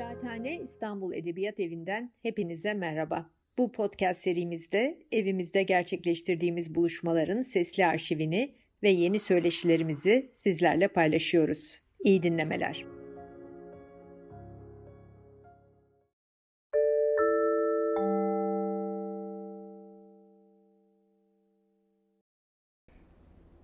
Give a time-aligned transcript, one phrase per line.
[0.00, 3.30] Kıraathane İstanbul Edebiyat Evi'nden hepinize merhaba.
[3.58, 11.80] Bu podcast serimizde evimizde gerçekleştirdiğimiz buluşmaların sesli arşivini ve yeni söyleşilerimizi sizlerle paylaşıyoruz.
[12.04, 12.84] İyi dinlemeler.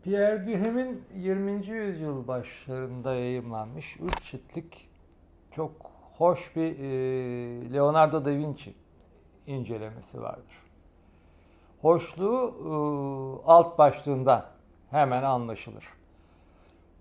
[0.04, 1.66] Pierre Duhem'in 20.
[1.66, 4.88] yüzyıl başlarında yayımlanmış üç ciltlik
[5.52, 8.74] çok hoş bir e, Leonardo da Vinci
[9.46, 10.62] incelemesi vardır.
[11.82, 12.70] Hoşluğu e,
[13.50, 14.46] alt başlığından
[14.90, 15.84] hemen anlaşılır.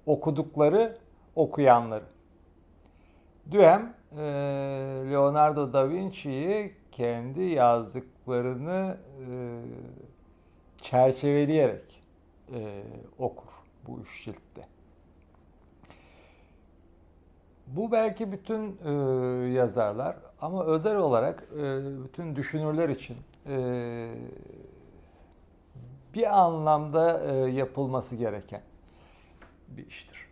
[0.06, 0.98] Okudukları,
[1.36, 2.06] okuyanları.
[3.52, 4.22] Duhem, e,
[5.12, 9.30] Leonardo da Vinci'yi kendi yazdıklarını e,
[10.78, 12.02] çerçeveleyerek
[13.20, 13.50] okur
[13.88, 14.75] bu üç ciltte.
[17.68, 18.92] Bu belki bütün e,
[19.50, 24.10] yazarlar ama özel olarak e, bütün düşünürler için e,
[26.14, 28.62] bir anlamda e, yapılması gereken
[29.68, 30.28] bir iştir.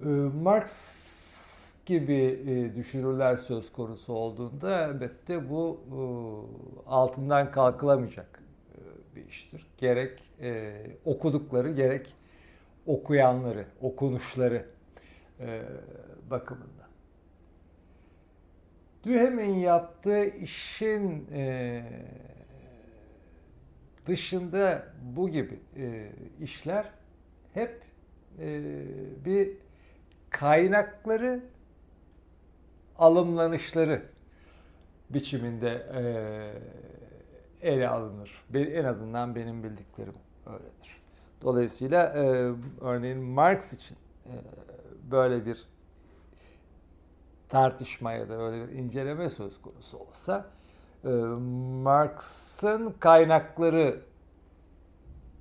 [0.00, 0.08] E,
[0.42, 0.94] Marx
[1.86, 6.00] gibi e, düşünürler söz konusu olduğunda elbette bu e,
[6.90, 8.42] altından kalkılamayacak
[8.74, 9.66] e, bir iştir.
[9.78, 10.72] Gerek e,
[11.04, 12.14] okudukları gerek
[12.86, 14.73] okuyanları, okunuşları
[15.40, 15.62] e,
[16.30, 16.88] bakımından.
[19.04, 21.84] Dühem'in yaptığı işin e,
[24.06, 26.90] dışında bu gibi e, işler
[27.54, 27.84] hep
[29.24, 29.56] bir
[30.30, 31.40] kaynakları
[32.98, 34.02] alımlanışları
[35.10, 35.86] biçiminde
[37.62, 38.44] ele alınır.
[38.54, 40.14] En azından benim bildiklerim
[40.46, 41.02] öyledir.
[41.42, 42.12] Dolayısıyla
[42.80, 43.96] örneğin Marx için
[45.10, 45.68] böyle bir
[47.48, 50.46] tartışma ya da öyle bir inceleme söz konusu olsa
[51.04, 51.08] e,
[51.82, 54.00] Marx'ın kaynakları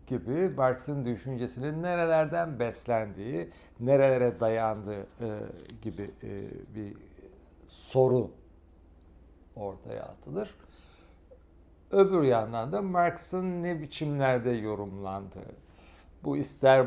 [0.07, 5.39] gibi Marx'ın düşüncesinin nerelerden beslendiği, nerelere dayandığı e,
[5.81, 6.93] gibi e, bir
[7.67, 8.31] soru
[9.55, 10.55] ortaya atılır.
[11.91, 15.55] Öbür yandan da Marx'ın ne biçimlerde yorumlandığı,
[16.23, 16.81] bu ister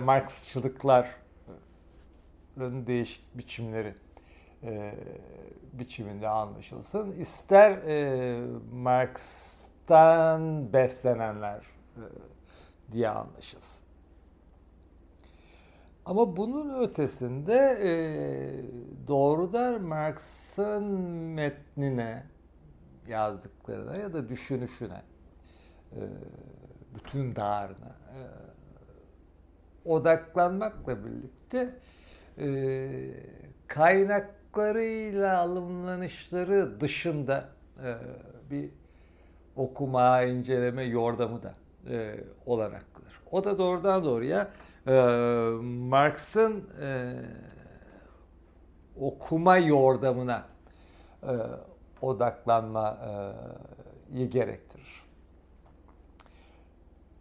[2.56, 3.94] Marxçılıklar değişik biçimleri
[4.62, 4.94] e,
[5.72, 7.12] biçiminde anlaşılsın.
[7.12, 8.40] İster e,
[8.72, 12.02] Marx'tan beslenenler e,
[12.92, 13.86] diye anlaşılsın.
[16.06, 17.90] Ama bunun ötesinde e,
[19.08, 20.84] doğrudan Marx'ın
[21.34, 22.22] metnine
[23.08, 25.02] yazdıklarına ya da düşünüşüne
[25.92, 26.00] e,
[26.94, 28.20] bütün dağarına e,
[29.84, 31.74] odaklanmakla birlikte
[32.38, 32.88] e,
[33.66, 37.48] kaynaklarıyla alımlanışları dışında
[37.84, 37.96] e,
[38.50, 38.70] bir
[39.56, 41.54] okuma, inceleme yordamı da
[41.90, 43.20] e, olanaklıdır.
[43.30, 44.50] O da doğrudan doğruya
[44.86, 44.92] e,
[45.62, 47.14] Marx'ın e,
[49.00, 50.44] okuma yordamına
[51.22, 51.32] e,
[52.02, 55.06] odaklanmayı gerektirir.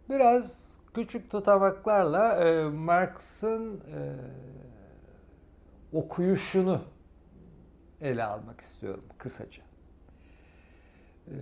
[0.08, 4.14] Biraz küçük tutamaklarla e, Marx'ın e,
[5.92, 6.84] okuyuşunu
[8.00, 9.62] ele almak istiyorum kısaca.
[11.28, 11.32] Ee,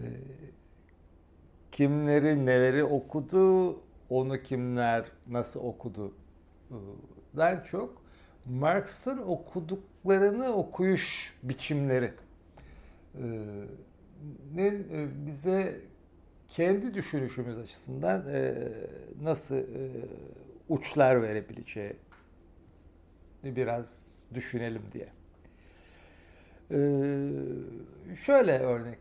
[1.73, 6.15] kimleri neleri okudu, onu kimler nasıl okudu
[7.35, 8.03] ben çok
[8.47, 12.13] Marx'ın okuduklarını okuyuş biçimleri
[13.15, 14.77] e,
[15.27, 15.81] bize
[16.49, 18.69] kendi düşünüşümüz açısından e,
[19.23, 19.91] nasıl e,
[20.69, 21.93] uçlar verebileceği
[23.45, 23.87] biraz
[24.35, 25.09] düşünelim diye.
[26.71, 28.99] Ee, şöyle örnek,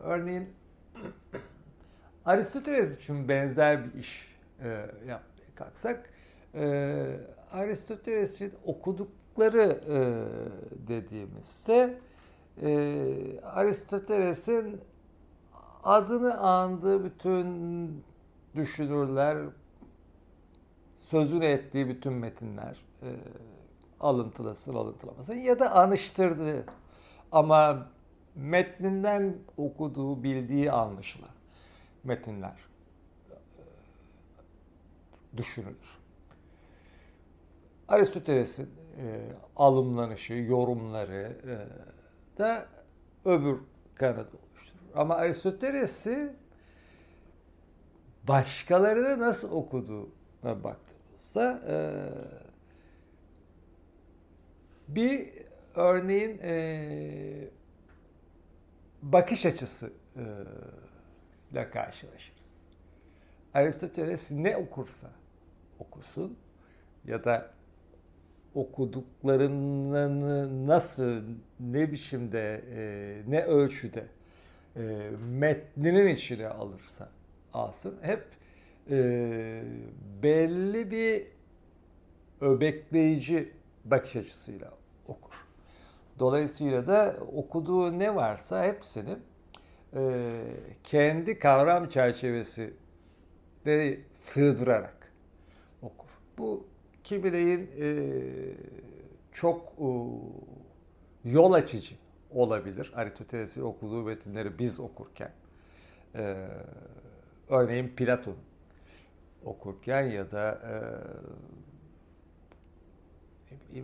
[0.00, 0.48] örneğin
[2.24, 4.68] Aristoteles için benzer bir iş e,
[5.08, 6.10] yapmaya kalksak,
[6.54, 7.16] e,
[7.52, 9.98] Aristoteles'in okudukları e,
[10.88, 11.98] dediğimizde
[12.62, 14.80] e, Aristoteles'in
[15.84, 18.04] adını andığı bütün
[18.54, 19.38] düşünürler,
[21.00, 23.08] sözünü ettiği bütün metinler, e,
[24.00, 26.64] alıntılasın alıntılamasın ya da anıştırdığı
[27.32, 27.88] ama
[28.34, 31.30] metninden okuduğu, bildiği anlaşılan
[32.04, 32.56] metinler
[33.30, 33.36] e,
[35.36, 35.98] düşünülür.
[37.88, 39.20] Aristoteles'in e,
[39.56, 42.66] alımlanışı, yorumları e, da
[43.24, 43.58] öbür
[43.94, 44.90] kanadı oluşturur.
[44.94, 46.36] Ama Aristoteles'i
[48.28, 51.76] başkalarına nasıl okuduğuna baktığımızda e,
[54.88, 55.28] bir
[55.74, 57.48] örneğin e,
[59.02, 60.22] bakış açısı e,
[61.52, 62.58] ile karşılaşırız.
[63.54, 65.10] Aristoteles ne okursa
[65.78, 66.38] okusun
[67.04, 67.50] ya da
[68.54, 71.22] okuduklarını nasıl,
[71.60, 74.06] ne biçimde, e, ne ölçüde
[74.76, 77.08] e, metninin içine alırsa
[77.52, 78.24] alsın hep
[78.90, 79.62] e,
[80.22, 81.26] belli bir
[82.40, 83.52] öbekleyici
[83.90, 84.70] bakış açısıyla
[85.08, 85.46] okur.
[86.18, 89.16] Dolayısıyla da okuduğu ne varsa hepsini
[89.94, 90.42] e,
[90.84, 92.74] kendi kavram çerçevesi
[93.66, 95.12] de sığdırarak
[95.82, 96.08] okur.
[96.38, 96.66] Bu
[97.04, 97.88] kimileyin e,
[99.32, 99.88] çok e,
[101.24, 101.94] yol açıcı
[102.30, 102.92] olabilir.
[102.94, 105.32] Aristoteles'in okuduğu metinleri biz okurken.
[106.14, 106.48] E,
[107.48, 108.36] örneğin Platon
[109.44, 110.74] okurken ya da e,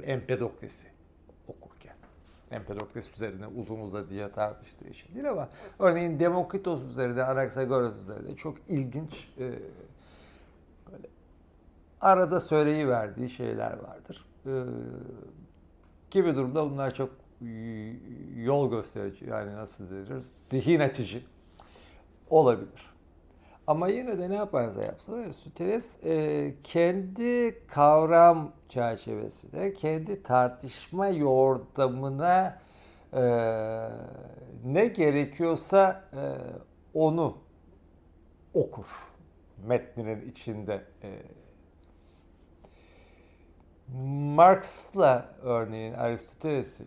[0.04, 0.88] Empedokles'i
[1.48, 1.94] okurken.
[2.50, 5.48] Empedokles üzerine uzun uzadıya tartıştığı için değil ama
[5.78, 9.40] örneğin Demokritos üzerinde, Anaxagoras üzerinde çok ilginç e,
[10.92, 11.08] böyle
[12.00, 14.24] arada söyleyiverdiği şeyler vardır.
[14.46, 14.52] E,
[16.10, 17.10] gibi durumda bunlar çok
[18.36, 21.22] yol gösterici yani nasıl denir zihin açıcı
[22.30, 22.91] olabilir.
[23.66, 32.58] Ama yine de ne yaparsa yapsın Süteres e, kendi kavram çerçevesinde kendi tartışma yordamına
[33.12, 33.22] e,
[34.64, 36.22] ne gerekiyorsa e,
[36.94, 37.38] onu
[38.54, 38.86] okur
[39.66, 40.84] metninin içinde.
[41.02, 41.22] E,
[44.34, 46.84] Marx'la örneğin Aristoteles'i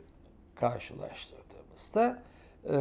[0.55, 2.23] karşılaştırdığımızda
[2.69, 2.77] e,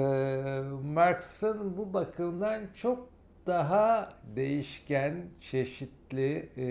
[0.84, 3.13] Marx'ın bu bakımdan çok
[3.46, 6.64] daha değişken, çeşitli e,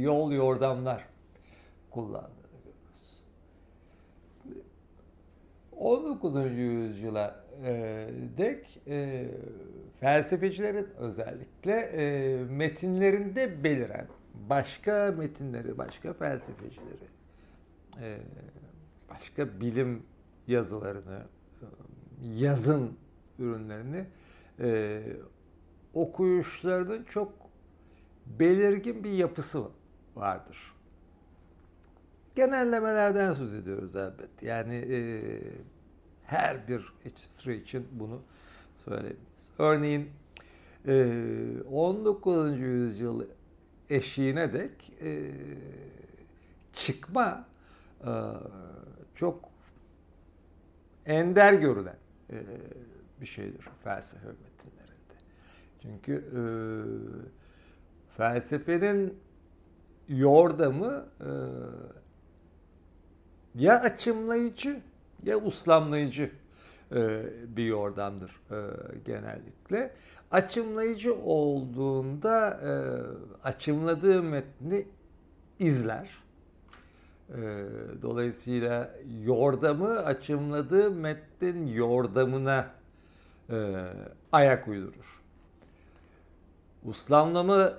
[0.00, 1.04] yol yordamlar
[1.90, 3.24] kullandığını görüyoruz.
[5.76, 6.58] 19.
[6.58, 8.08] yüzyıla e,
[8.38, 9.26] dek e,
[10.00, 17.08] felsefecilerin özellikle e, metinlerinde beliren başka metinleri, başka felsefecileri,
[18.02, 18.18] e,
[19.10, 20.02] başka bilim
[20.46, 21.22] yazılarını,
[21.62, 21.66] e,
[22.34, 22.98] yazın
[23.38, 24.04] ürünlerini
[24.60, 25.02] e,
[25.96, 27.32] okuyuşlarının çok
[28.26, 29.64] belirgin bir yapısı
[30.16, 30.72] vardır.
[32.34, 34.46] Genellemelerden söz ediyoruz elbette.
[34.46, 35.20] Yani e,
[36.24, 38.22] her bir history için bunu
[38.84, 39.48] söyleyebiliriz.
[39.58, 40.10] Örneğin
[40.86, 42.58] e, 19.
[42.60, 43.24] yüzyıl
[43.90, 45.30] eşiğine dek e,
[46.72, 47.44] çıkma
[48.00, 48.12] e,
[49.14, 49.48] çok
[51.06, 51.96] ender görülen
[52.30, 52.36] e,
[53.20, 54.85] bir şeydir felsefe metinlerinde.
[55.86, 56.42] Çünkü e,
[58.16, 59.14] felsefenin
[60.08, 61.30] yordamı e,
[63.54, 64.80] ya açımlayıcı
[65.22, 66.30] ya uslamlayıcı
[66.92, 67.22] e,
[67.56, 68.56] bir yordamdır e,
[69.04, 69.90] genellikle.
[70.30, 72.72] Açımlayıcı olduğunda e,
[73.48, 74.86] açımladığı metni
[75.58, 76.10] izler.
[78.02, 78.94] Dolayısıyla
[79.24, 82.70] yordamı açımladığı metnin yordamına
[84.32, 85.22] ayak uydurur.
[86.86, 87.72] Uslamlama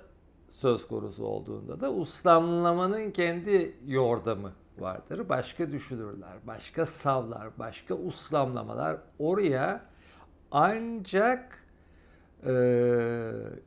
[0.50, 5.30] söz konusu olduğunda da uslamlamanın kendi yordamı vardır.
[5.30, 9.82] Başka düşünürler, başka savlar, başka uslamlamalar oraya
[10.52, 11.64] ancak
[12.46, 12.54] e,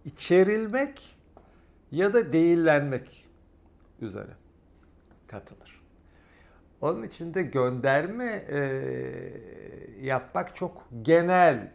[0.04, 1.16] içerilmek
[1.92, 3.26] ya da değillenmek
[4.00, 4.32] üzere
[5.26, 5.80] katılır.
[6.80, 8.60] Onun için de gönderme e,
[10.00, 11.72] yapmak çok genel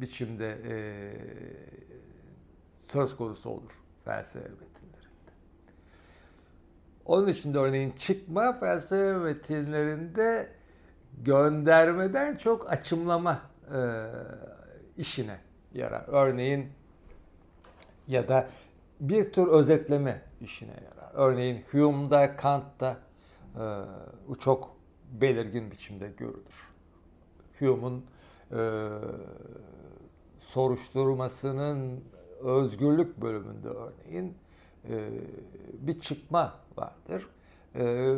[0.00, 0.74] biçimde e,
[2.70, 4.72] söz konusu olur felsefe
[7.04, 10.48] onun için de örneğin çıkma felsefe metinlerinde
[11.24, 13.42] göndermeden çok açımlama
[13.74, 14.06] e,
[14.96, 15.38] işine
[15.74, 16.04] yarar.
[16.06, 16.68] Örneğin
[18.08, 18.48] ya da
[19.00, 21.10] bir tür özetleme işine yarar.
[21.14, 22.98] Örneğin Hume'da, Kant'ta
[23.56, 23.64] e,
[24.40, 24.76] çok
[25.20, 26.68] belirgin biçimde görülür.
[27.58, 28.06] Hume'un
[28.50, 28.58] e,
[30.52, 32.04] soruşturmasının
[32.40, 34.34] özgürlük bölümünde örneğin
[34.88, 35.08] e,
[35.72, 37.26] bir çıkma vardır.
[37.74, 38.14] E,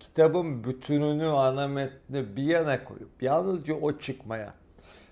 [0.00, 4.54] kitabın bütününü, ana metni bir yana koyup yalnızca o çıkmaya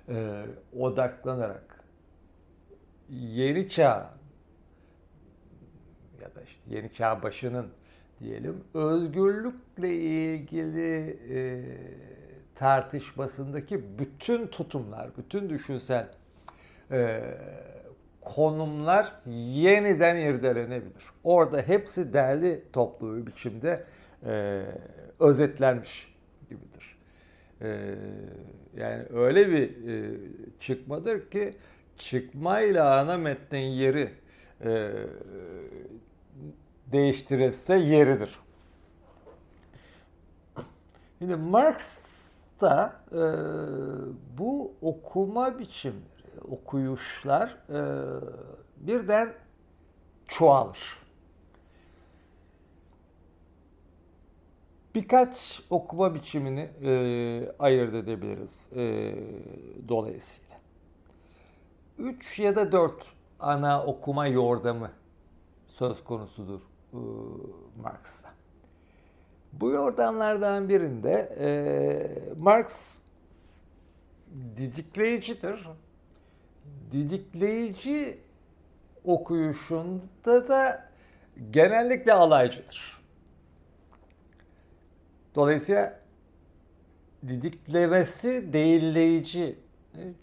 [0.08, 0.46] e,
[0.78, 1.84] odaklanarak
[3.08, 4.14] yeni çağ
[6.22, 7.66] ya da işte yeni çağ başının
[8.20, 11.64] diyelim özgürlükle ilgili e,
[12.54, 16.08] tartışmasındaki bütün tutumlar, bütün düşünsel
[16.90, 17.20] e,
[18.20, 21.04] konumlar yeniden irdelenebilir.
[21.24, 23.84] Orada hepsi değerli toplu bir biçimde
[24.26, 24.62] e,
[25.20, 26.14] özetlenmiş
[26.50, 26.96] gibidir.
[27.60, 27.94] E,
[28.76, 30.16] yani öyle bir e,
[30.60, 31.54] çıkmadır ki
[31.98, 34.10] çıkmayla ana metnin yeri
[34.64, 34.92] e,
[36.92, 38.38] değiştirilse yeridir.
[41.18, 42.13] Şimdi Marx
[42.60, 43.18] da e,
[44.38, 47.80] bu okuma biçimleri, okuyuşlar e,
[48.76, 49.34] birden
[50.28, 51.04] çoğalır.
[54.94, 59.14] Birkaç okuma biçimini e, ayırt edebiliriz e,
[59.88, 60.56] dolayısıyla.
[61.98, 63.04] Üç ya da dört
[63.40, 64.90] ana okuma yordamı
[65.64, 66.60] söz konusudur
[66.92, 66.98] e,
[67.82, 68.33] Marx'ta.
[69.60, 71.48] Bu yordamlardan birinde e,
[72.38, 72.98] Marx
[74.56, 75.68] didikleyicidir.
[76.92, 78.18] Didikleyici
[79.04, 80.88] okuyuşunda da
[81.50, 83.02] genellikle alaycıdır.
[85.34, 86.00] Dolayısıyla
[87.28, 89.58] didiklemesi değilleyici,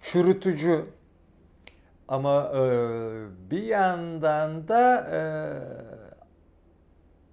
[0.01, 0.85] çürütücü
[2.07, 2.61] ama e,
[3.51, 5.19] bir yandan da e,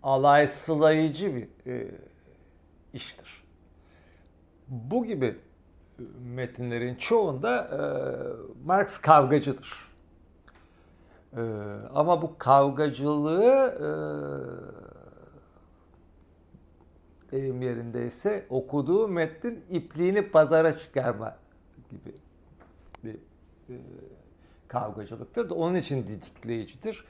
[0.03, 1.91] alaysılayıcı bir e,
[2.93, 3.45] iştir.
[4.69, 6.03] Bu gibi e,
[6.35, 7.81] metinlerin çoğunda e,
[8.67, 9.89] Marx kavgacıdır.
[11.37, 11.41] E,
[11.95, 13.89] ama bu kavgacılığı e,
[17.33, 21.37] deyim yerindeyse okuduğu metnin ipliğini pazara çıkarma
[21.91, 22.15] gibi
[23.05, 23.15] bir
[23.75, 23.77] e,
[24.69, 25.51] kavgacılıktır.
[25.51, 27.05] Onun için didikleyicidir.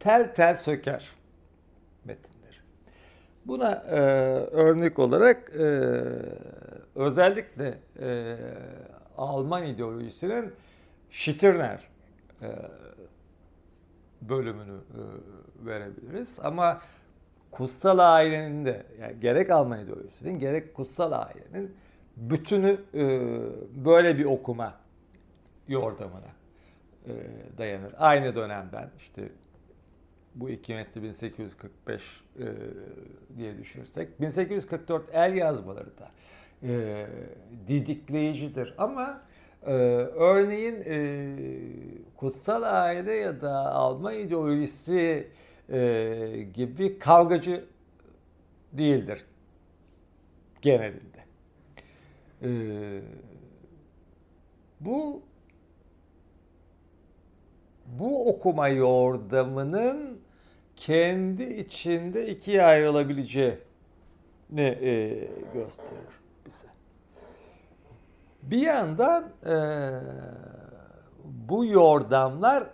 [0.00, 1.16] Tel tel söker
[2.06, 2.56] metinleri.
[3.46, 4.00] Buna e,
[4.50, 5.64] örnek olarak e,
[6.94, 8.36] özellikle e,
[9.16, 10.52] Alman ideolojisinin
[11.10, 11.88] Stirner
[12.42, 12.48] e,
[14.22, 15.00] bölümünü e,
[15.66, 16.38] verebiliriz.
[16.42, 16.80] Ama
[17.50, 21.76] kutsal ailenin de yani gerek Alman ideolojisinin gerek kutsal ailenin
[22.16, 23.30] bütünü e,
[23.84, 24.74] böyle bir okuma
[25.68, 26.32] yordamına
[27.06, 27.12] e,
[27.58, 27.94] dayanır.
[27.98, 29.28] Aynı dönemden işte
[30.36, 32.02] bu iki metni 1845
[32.38, 32.44] e,
[33.38, 36.10] diye düşünürsek 1844 el yazmaları da
[36.62, 37.06] e,
[37.68, 39.22] didikleyicidir ama
[39.66, 41.36] e, örneğin e,
[42.16, 45.28] kutsal aile ya da Alman ideolojisi
[45.70, 47.64] e, gibi kavgacı
[48.72, 49.26] değildir
[50.62, 51.24] genelinde.
[52.42, 52.50] E,
[54.80, 55.22] bu
[57.86, 60.15] bu okuma yordamının
[60.76, 63.58] kendi içinde ikiye ayrılabileceğini
[64.56, 66.68] e, gösterir bize.
[68.42, 69.56] Bir yandan e,
[71.24, 72.66] bu yordamlar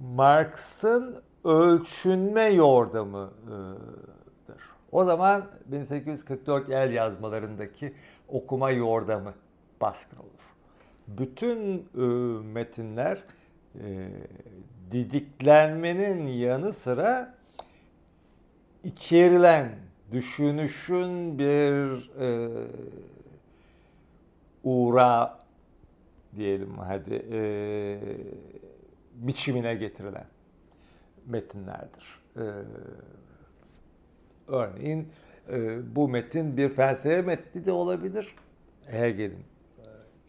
[0.00, 3.32] Marx'ın ölçünme yordamıdır.
[4.92, 7.94] O zaman 1844 el yazmalarındaki
[8.28, 9.34] okuma yordamı
[9.80, 10.54] baskın olur.
[11.08, 12.06] Bütün e,
[12.52, 13.22] metinler
[13.74, 14.08] e,
[14.92, 17.34] didiklenmenin yanı sıra
[18.84, 19.68] içerilen
[20.12, 22.50] düşünüşün bir e,
[24.64, 25.38] uğra
[26.36, 27.98] diyelim hadi e,
[29.14, 30.26] biçimine getirilen
[31.26, 32.20] metinlerdir.
[32.36, 32.44] E,
[34.48, 35.08] örneğin
[35.50, 38.34] e, bu metin bir felsefe metni de olabilir.
[38.86, 39.44] Hegel'in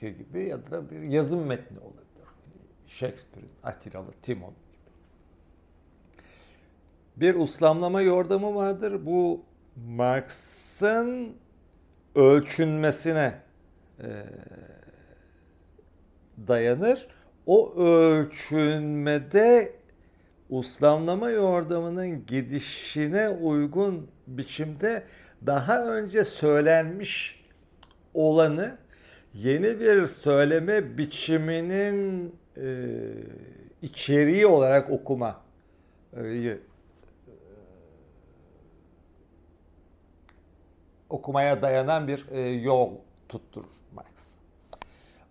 [0.01, 2.06] gibi ya da bir yazım metni olabilir.
[2.87, 4.91] Shakespeare'in Attilalı Timon gibi.
[7.17, 9.05] Bir uslamlama yordamı vardır.
[9.05, 9.41] Bu
[9.87, 11.35] Marx'ın
[12.15, 13.33] ölçünmesine
[13.99, 14.07] e,
[16.47, 17.07] dayanır.
[17.45, 19.73] O ölçünmede
[20.49, 25.03] uslamlama yordamının gidişine uygun biçimde
[25.45, 27.43] daha önce söylenmiş
[28.13, 28.77] olanı
[29.33, 32.67] yeni bir söyleme biçiminin e,
[33.81, 35.41] içeriği olarak okuma
[36.17, 36.57] e,
[41.09, 42.91] okumaya dayanan bir e, yol
[43.29, 44.35] tutturur Marx.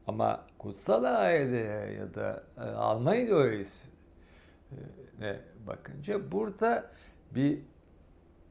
[0.06, 1.59] Ama kutsal aile
[1.99, 3.90] ya da e, Alman ideolojisine
[5.66, 6.90] bakınca burada
[7.30, 7.59] bir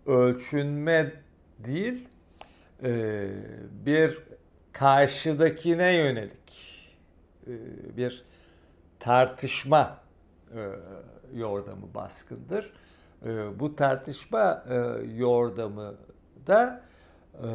[0.06, 1.12] ölçünme
[1.60, 2.10] değil
[2.84, 3.28] e,
[3.86, 4.20] bir
[4.72, 6.76] karşıdakine yönelik
[7.48, 7.52] e,
[7.98, 8.26] bir
[9.06, 10.00] tartışma
[10.56, 10.60] e,
[11.34, 12.74] yordamı baskındır.
[13.26, 14.76] E, bu tartışma e,
[15.16, 15.96] yordamı
[16.48, 16.82] da
[17.34, 17.48] e,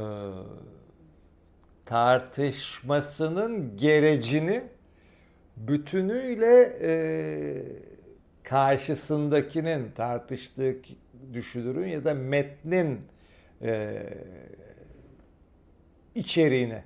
[1.86, 4.64] tartışmasının gerecini
[5.56, 6.92] bütünüyle e,
[8.42, 10.76] karşısındakinin tartıştığı
[11.32, 13.00] düşünürün ya da metnin
[13.62, 14.02] e,
[16.14, 16.84] içeriğine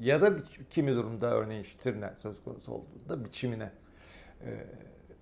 [0.00, 0.32] ya da
[0.70, 3.70] kimi durumda örneğin Stirner söz konusu olduğunda biçimine
[4.44, 4.66] e,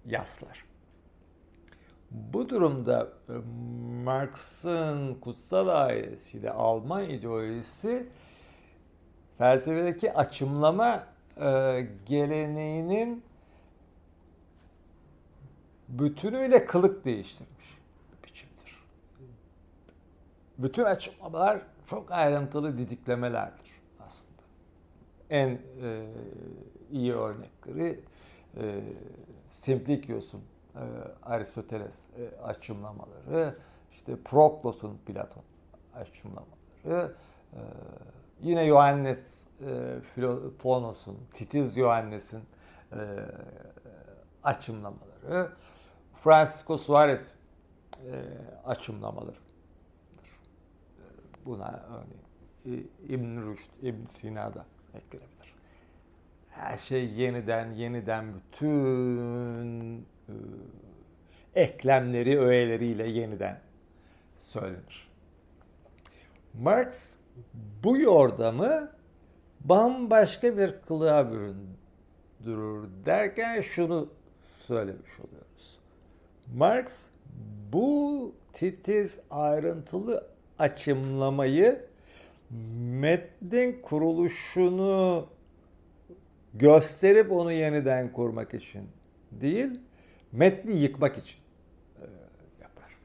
[0.06, 0.64] yaslar.
[2.10, 3.32] Bu durumda e,
[4.04, 8.06] Marx'ın kutsal ailesiyle Alman ideolojisi
[9.38, 11.06] felsefedeki açımlama
[11.40, 13.24] e, geleneğinin
[15.88, 17.78] bütünüyle kılık değiştirmiş
[18.12, 18.84] bir biçimdir.
[20.58, 23.61] Bütün açıklamalar çok ayrıntılı didiklemelerdir.
[25.32, 26.06] En e,
[26.90, 28.00] iyi örnekleri
[28.56, 28.80] e,
[29.48, 30.40] Simplicius'un
[30.74, 30.80] e,
[31.22, 33.56] Aristoteles e, açımlamaları,
[33.92, 35.42] işte Proklos'un Platon
[35.94, 37.14] açımlamaları,
[37.52, 37.60] e,
[38.40, 42.42] yine Yohannes e, Philoponos'un, Titiz Yohannes'in
[42.92, 42.98] e,
[44.44, 45.52] açımlamaları,
[46.14, 47.34] Francisco Suarez
[48.06, 48.22] e,
[48.64, 49.38] açımlamaları.
[51.44, 55.54] Buna örneğin İbn Rüşd, İbn Sina'da eklenebilir.
[56.50, 60.34] Her şey yeniden yeniden bütün e,
[61.54, 63.60] eklemleri, öğeleriyle yeniden
[64.36, 65.08] söylenir.
[66.54, 67.14] Marx
[67.84, 68.90] bu yordamı
[69.60, 74.08] bambaşka bir kılığa büründürür derken şunu
[74.66, 75.78] söylemiş oluyoruz.
[76.56, 77.06] Marx
[77.72, 80.26] bu titiz ayrıntılı
[80.58, 81.86] açımlamayı
[83.00, 85.26] metnin kuruluşunu
[86.54, 88.88] gösterip onu yeniden kurmak için
[89.30, 89.80] değil,
[90.32, 91.38] metni yıkmak için
[92.00, 92.04] e,
[92.62, 92.96] yapar.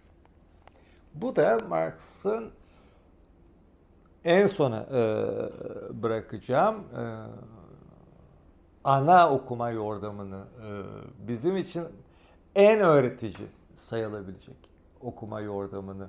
[1.13, 2.51] Bu da Marx'ın
[4.25, 5.01] en sona e,
[6.03, 7.03] bırakacağım e,
[8.83, 10.43] ana okuma yordamını
[11.27, 11.83] bizim için
[12.55, 14.57] en öğretici sayılabilecek
[15.01, 16.07] okuma yordamını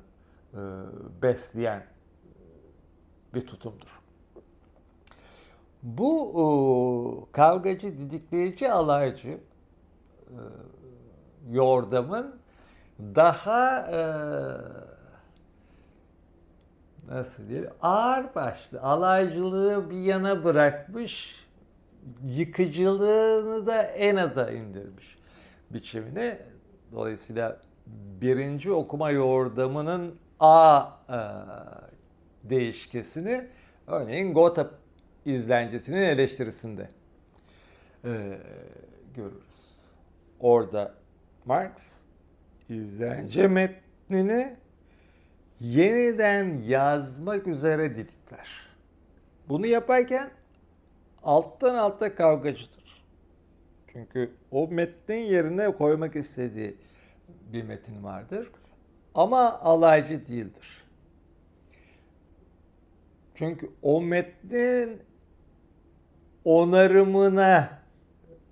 [1.22, 1.82] besleyen
[3.34, 4.00] bir tutumdur.
[5.82, 10.38] Bu e, kavgacı, didikleyici, alaycı e,
[11.50, 12.36] yordamın
[12.98, 14.00] daha e,
[17.08, 21.46] nasıl diyelim ağır başlı alaycılığı bir yana bırakmış
[22.24, 25.18] yıkıcılığını da en aza indirmiş
[25.70, 26.38] biçimine.
[26.92, 27.60] Dolayısıyla
[28.20, 31.18] birinci okuma yordamının A e,
[32.44, 33.46] değişkesini
[33.86, 34.70] örneğin Gotha
[35.24, 36.88] izlencesinin eleştirisinde
[38.04, 38.38] e,
[39.16, 39.78] görürüz.
[40.40, 40.94] Orada
[41.44, 41.98] Marx
[42.68, 44.56] izlence metnini
[45.60, 48.68] yeniden yazmak üzere didikler.
[49.48, 50.30] Bunu yaparken
[51.22, 53.04] alttan alta kavgacıdır.
[53.92, 56.76] Çünkü o metnin yerine koymak istediği
[57.52, 58.50] bir metin vardır.
[59.14, 60.84] Ama alaycı değildir.
[63.38, 65.02] Çünkü o metnin
[66.44, 67.78] onarımına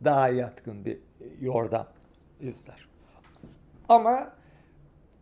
[0.05, 0.99] daha yatkın bir
[1.41, 1.87] yordam
[2.41, 2.89] izler.
[3.89, 4.33] Ama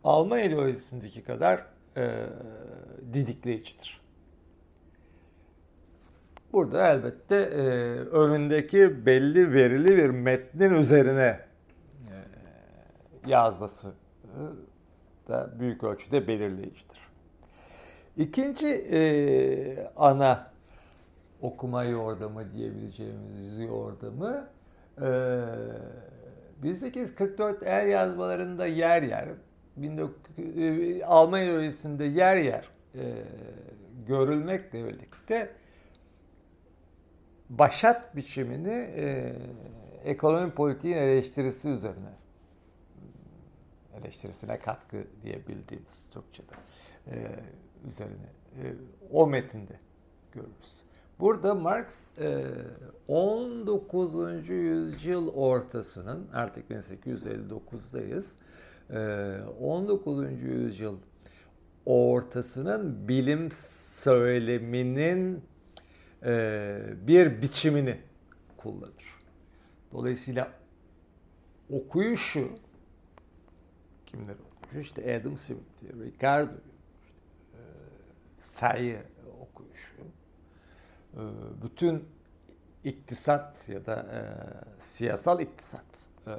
[0.03, 1.65] Alman ideolojisindeki kadar
[1.97, 2.25] e,
[3.13, 4.01] didikleyicidir.
[6.53, 7.61] Burada elbette e,
[7.99, 11.39] önündeki belli verili bir metnin üzerine
[12.07, 12.15] e,
[13.27, 14.39] yazması e,
[15.27, 17.04] da büyük ölçüde belirleyicidir.
[18.17, 20.51] İkinci e, ana
[21.41, 24.47] okuma yordamı diyebileceğimiz yordamı
[25.01, 25.07] e,
[26.63, 29.27] 1844 el yazmalarında yer yer
[29.77, 30.17] 19,
[30.57, 33.23] e, Almanya öğretisinde yer yer e,
[34.07, 35.49] görülmekle birlikte
[37.49, 39.35] başat biçimini e,
[40.03, 42.13] ekonomi politiğin eleştirisi üzerine
[44.01, 46.55] eleştirisine katkı diyebildiğimiz Türkçe'de.
[47.07, 47.15] E,
[47.87, 48.29] üzerine
[48.61, 48.73] e,
[49.11, 49.79] o metinde
[50.31, 50.75] görürüz.
[51.19, 52.45] Burada Marx e,
[53.07, 54.49] 19.
[54.49, 58.25] yüzyıl ortasının artık 1859'dayız.
[58.89, 60.31] E, 19.
[60.41, 60.97] yüzyıl
[61.85, 65.43] ortasının bilim söyleminin
[66.23, 67.97] e, bir biçimini
[68.57, 69.19] kullanır.
[69.91, 70.51] Dolayısıyla
[71.69, 72.49] okuyuşu
[74.05, 74.79] kimler okuyuşu?
[74.79, 76.74] İşte Adam Smith, Ricardo, e,
[78.45, 79.03] sayı
[79.41, 80.01] okuyuşu,
[81.13, 81.21] e,
[81.63, 82.09] bütün
[82.83, 84.19] iktisat ya da e,
[84.83, 86.31] siyasal iktisat e,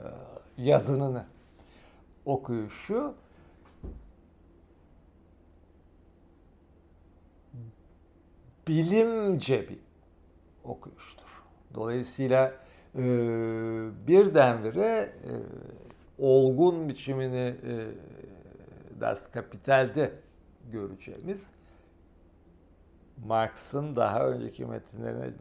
[0.57, 1.27] yazınını
[2.25, 3.15] okuyuşu
[8.69, 9.79] bilimce bir
[10.65, 11.43] okuyuştur.
[11.75, 12.55] Dolayısıyla
[12.95, 13.03] e,
[14.07, 15.33] birdenbire e,
[16.19, 17.87] olgun biçimini e,
[19.01, 20.13] Das Kapital'de
[20.73, 21.51] göreceğimiz
[23.25, 25.33] Marx'ın daha önceki metinlerine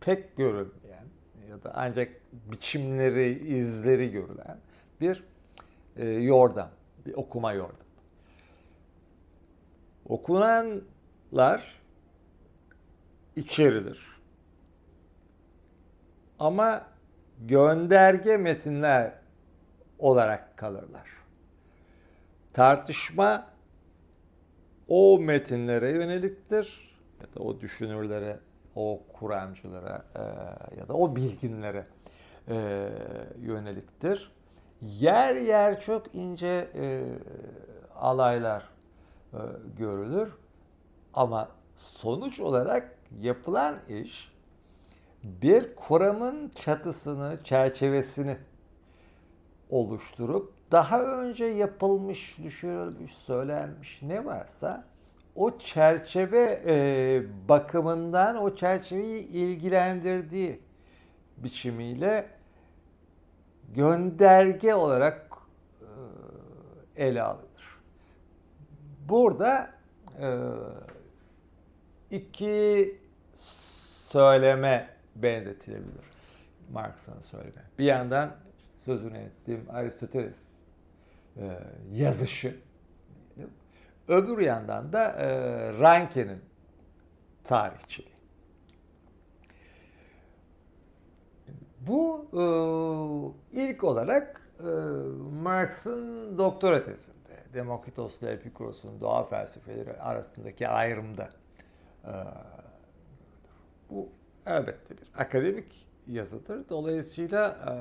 [0.00, 1.04] pek görülmeyen
[1.48, 4.58] ya da ancak biçimleri, izleri görülen
[5.00, 5.24] bir
[5.96, 6.70] e, yordam,
[7.06, 7.86] bir okuma yordam.
[10.08, 11.80] Okunanlar
[13.36, 14.20] içeridir.
[16.38, 16.86] Ama
[17.40, 19.12] gönderge metinler
[19.98, 21.08] olarak kalırlar.
[22.52, 23.49] Tartışma
[24.90, 28.38] o metinlere yöneliktir ya da o düşünürlere,
[28.74, 30.20] o kuramcılara e,
[30.80, 31.84] ya da o bilginlere
[32.48, 32.88] e,
[33.40, 34.30] yöneliktir.
[34.82, 37.04] Yer yer çok ince e,
[37.94, 38.68] alaylar
[39.32, 39.38] e,
[39.78, 40.32] görülür
[41.14, 44.32] ama sonuç olarak yapılan iş
[45.22, 48.36] bir kuramın çatısını, çerçevesini
[49.70, 54.84] oluşturup daha önce yapılmış, düşünülmüş, söylenmiş ne varsa
[55.34, 60.60] o çerçeve e, bakımından o çerçeveyi ilgilendirdiği
[61.36, 62.28] biçimiyle
[63.74, 65.30] gönderge olarak
[66.96, 67.78] e, ele alınır.
[69.08, 69.70] Burada
[70.20, 70.28] e,
[72.10, 72.98] iki
[73.34, 76.10] söyleme benzetilebilir.
[76.72, 77.62] Marx'ın söyleme.
[77.78, 78.30] Bir yandan
[78.84, 80.49] sözünü ettiğim Aristoteles
[81.92, 82.56] yazışı.
[84.08, 85.28] Öbür yandan da e,
[85.72, 86.40] Ranke'nin
[87.44, 88.14] tarihçiliği.
[91.80, 92.42] Bu e,
[93.60, 94.70] ilk olarak e,
[95.42, 101.30] Marx'ın doktora tezinde, Demokritos ile Epikuros'un doğa felsefeleri arasındaki ayrımda
[102.04, 102.12] e,
[103.90, 104.08] bu
[104.46, 106.68] elbette bir akademik yazıdır.
[106.68, 107.72] Dolayısıyla e,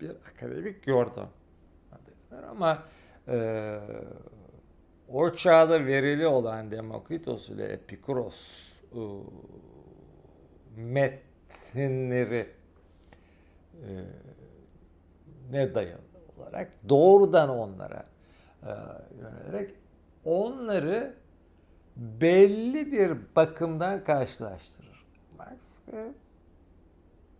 [0.00, 1.28] bir akademik yordam
[2.50, 2.82] ama
[3.28, 3.78] e,
[5.08, 9.00] o çağda verili olan Demokritos ile Epikuros e,
[10.76, 12.46] metinleri
[13.74, 13.90] e,
[15.50, 16.00] ne dayalı
[16.38, 18.04] olarak doğrudan onlara
[18.62, 18.70] e,
[19.20, 19.74] yönelerek
[20.24, 21.14] onları
[21.96, 25.06] belli bir bakımdan karşılaştırır.
[25.38, 26.12] Marx ve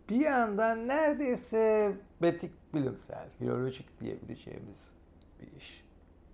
[0.09, 4.91] bir yandan neredeyse betik bilimsel, filolojik diyebileceğimiz
[5.41, 5.83] bir iş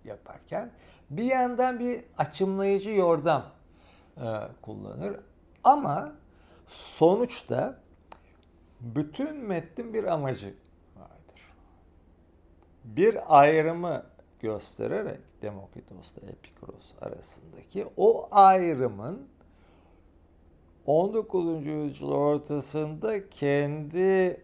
[0.06, 0.72] yaparken
[1.10, 3.46] bir yandan bir açımlayıcı yordam
[4.18, 4.24] e,
[4.62, 5.20] kullanır.
[5.64, 6.16] Ama
[6.68, 7.80] sonuçta
[8.82, 10.54] bütün metnin bir amacı
[10.96, 11.54] vardır.
[12.84, 14.04] Bir ayrımı
[14.40, 19.28] göstererek Demokritos ile Epikuros arasındaki o ayrımın
[20.86, 21.66] 19.
[21.66, 24.42] yüzyıl ortasında kendi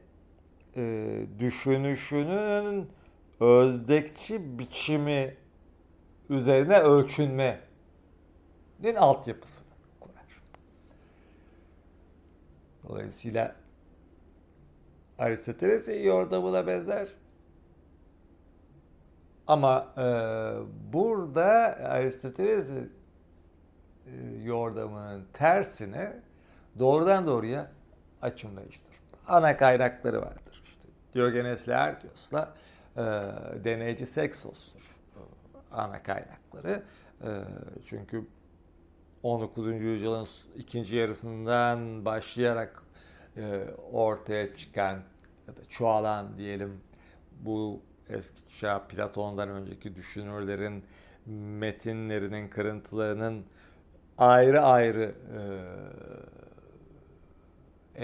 [0.75, 2.89] e, düşünüşünün
[3.39, 5.35] özdekçi biçimi
[6.29, 7.61] üzerine ölçünmenin
[8.97, 9.67] altyapısını
[9.99, 10.41] kurar.
[12.87, 13.55] Dolayısıyla
[15.17, 17.07] Aristoteles'in yordamına benzer.
[19.47, 20.03] Ama e,
[20.93, 21.47] burada
[21.89, 22.93] Aristoteles'in
[24.05, 24.11] e,
[24.43, 26.13] yordamının tersine
[26.79, 27.71] doğrudan doğruya
[28.21, 28.95] açımlayıştır.
[29.27, 30.50] Ana kaynakları vardır.
[31.11, 32.53] İşte Diogenes Laertios'la
[32.97, 33.01] e,
[33.63, 34.95] deneyici Seksos'tur
[35.71, 36.83] ana kaynakları.
[37.23, 37.29] E,
[37.85, 38.25] çünkü
[39.23, 39.81] 19.
[39.81, 42.83] yüzyılın ikinci yarısından başlayarak
[43.37, 44.93] e, ortaya çıkan
[45.47, 46.81] ya da çoğalan diyelim
[47.39, 50.83] bu eski çağ Platon'dan önceki düşünürlerin
[51.59, 53.45] metinlerinin, kırıntılarının
[54.17, 55.41] ayrı ayrı e,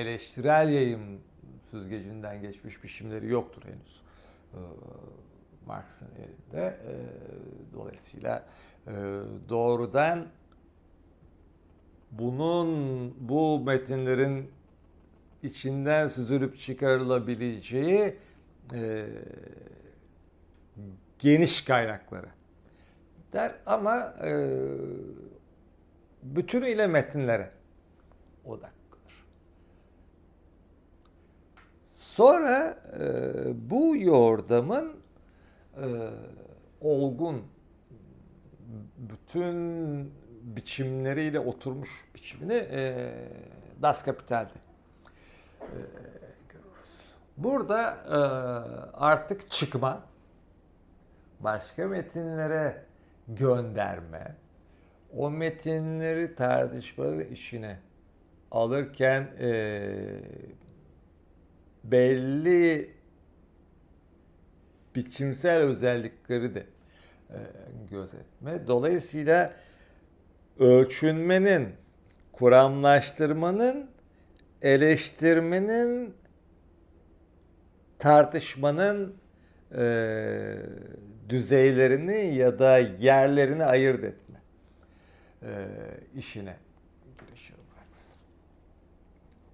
[0.01, 1.26] eleştirel yayın
[1.71, 4.01] süzgecinden geçmiş biçimleri yoktur henüz.
[4.53, 4.60] E,
[5.67, 6.65] Marx'ın elinde.
[6.65, 6.93] E,
[7.73, 8.45] dolayısıyla
[8.88, 8.91] e,
[9.49, 10.27] doğrudan
[12.12, 14.51] bunun bu metinlerin
[15.43, 18.15] içinden süzülüp çıkarılabileceği
[18.73, 19.06] e,
[21.19, 22.27] geniş kaynakları
[23.34, 24.62] der ama e,
[26.23, 27.51] bütünüyle metinlere
[28.45, 28.76] odaklıdır.
[32.17, 34.93] Sonra e, bu yordamın
[35.75, 35.86] e,
[36.82, 37.43] olgun
[38.97, 39.56] bütün
[40.41, 43.12] biçimleriyle oturmuş biçimini e,
[43.82, 44.49] Das Kapital'de
[45.62, 45.65] e,
[46.49, 47.15] görürüz.
[47.38, 48.17] Burada e,
[48.97, 50.03] artık çıkma,
[51.39, 52.84] başka metinlere
[53.27, 54.36] gönderme,
[55.17, 57.80] o metinleri tartışmaları işine
[58.51, 59.49] alırken e,
[61.91, 62.91] belli
[64.95, 66.65] biçimsel özellikleri de
[67.30, 67.38] e,
[67.91, 68.67] gözetme.
[68.67, 69.54] Dolayısıyla
[70.60, 71.69] ölçünmenin,
[72.32, 73.89] kuramlaştırmanın,
[74.62, 76.15] eleştirmenin,
[78.00, 79.15] tartışmanın
[79.76, 80.56] e,
[81.30, 84.39] düzeylerini ya da yerlerini ayırt etme
[85.43, 85.67] e,
[86.15, 86.56] işine
[87.19, 87.58] girişiyor.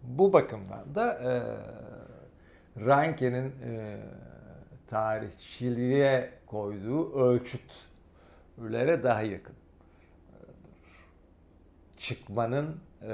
[0.03, 1.31] Bu bakımdan da e,
[2.77, 3.97] Ranke'nin e,
[4.87, 9.55] tarihçiliğe koyduğu ölçütlere daha yakın.
[11.97, 13.13] Çıkmanın e,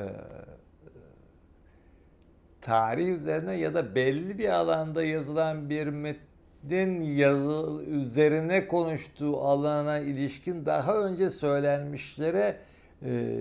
[2.61, 10.65] tarih üzerine ya da belli bir alanda yazılan bir metnin yazı üzerine konuştuğu alana ilişkin
[10.65, 12.57] daha önce söylenmişlere
[13.05, 13.37] e,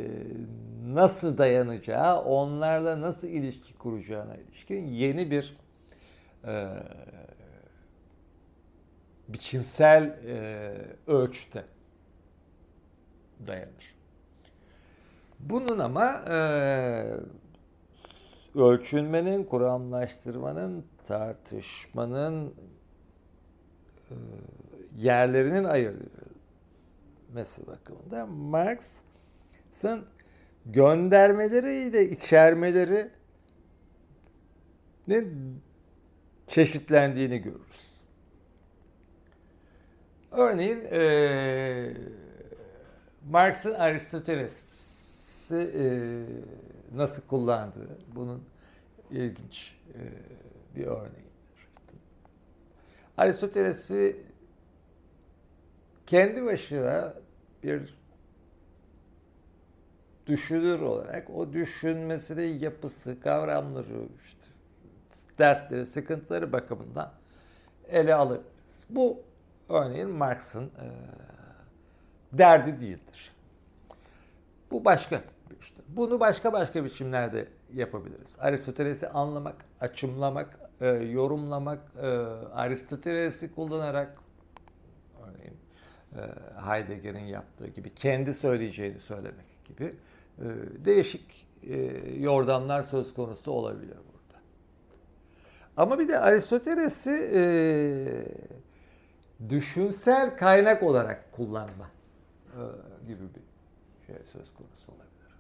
[0.87, 5.57] nasıl dayanacağı, onlarla nasıl ilişki kuracağına ilişkin yeni bir
[6.45, 6.69] e,
[9.29, 10.75] biçimsel e,
[11.07, 11.65] ölçüde
[13.47, 13.99] dayanır.
[15.41, 16.37] Bunun ama e,
[18.55, 22.55] ölçülmenin, kuramlaştırmanın, tartışmanın
[24.11, 24.15] e,
[24.97, 26.07] yerlerinin ayrılması
[27.67, 30.05] bakımında Marx'ın
[30.67, 33.11] göndermeleriyle içermeleri
[35.09, 35.25] ne
[36.49, 37.99] çeşitlendiğini görürüz.
[40.31, 41.95] Örneğin e,
[43.31, 45.87] Marx'ın Aristoteles'i e,
[46.97, 48.45] nasıl kullandığı bunun
[49.11, 50.01] ilginç e,
[50.77, 51.29] bir örneğidir.
[53.17, 54.17] Aristoteles'i
[56.07, 57.15] kendi başına
[57.63, 57.99] bir
[60.27, 64.38] düşünür olarak o düşünmesinin yapısı, kavramları, işte,
[65.39, 67.13] dertleri, sıkıntıları bakımından
[67.89, 68.85] ele alırız.
[68.91, 69.23] Bu
[69.69, 70.87] örneğin Marx'ın e,
[72.33, 73.33] derdi değildir.
[74.71, 75.23] Bu başka
[75.61, 75.83] işte.
[75.89, 78.37] Bunu başka başka biçimlerde yapabiliriz.
[78.39, 82.07] Aristoteles'i anlamak, açımlamak, e, yorumlamak, e,
[82.53, 84.19] Aristoteles'i kullanarak
[85.23, 85.57] örneğin
[86.17, 86.21] e,
[86.69, 89.95] Heidegger'in yaptığı gibi kendi söyleyeceğini söylemek gibi
[90.39, 90.45] e,
[90.85, 91.77] değişik e,
[92.21, 93.97] yordamlar söz konusu olabilir.
[95.79, 97.43] Ama bir de Aristoteles'i e,
[99.49, 101.91] düşünsel kaynak olarak kullanma
[102.47, 102.61] e,
[103.07, 103.43] gibi bir
[104.07, 105.35] şey söz konusu olabilir.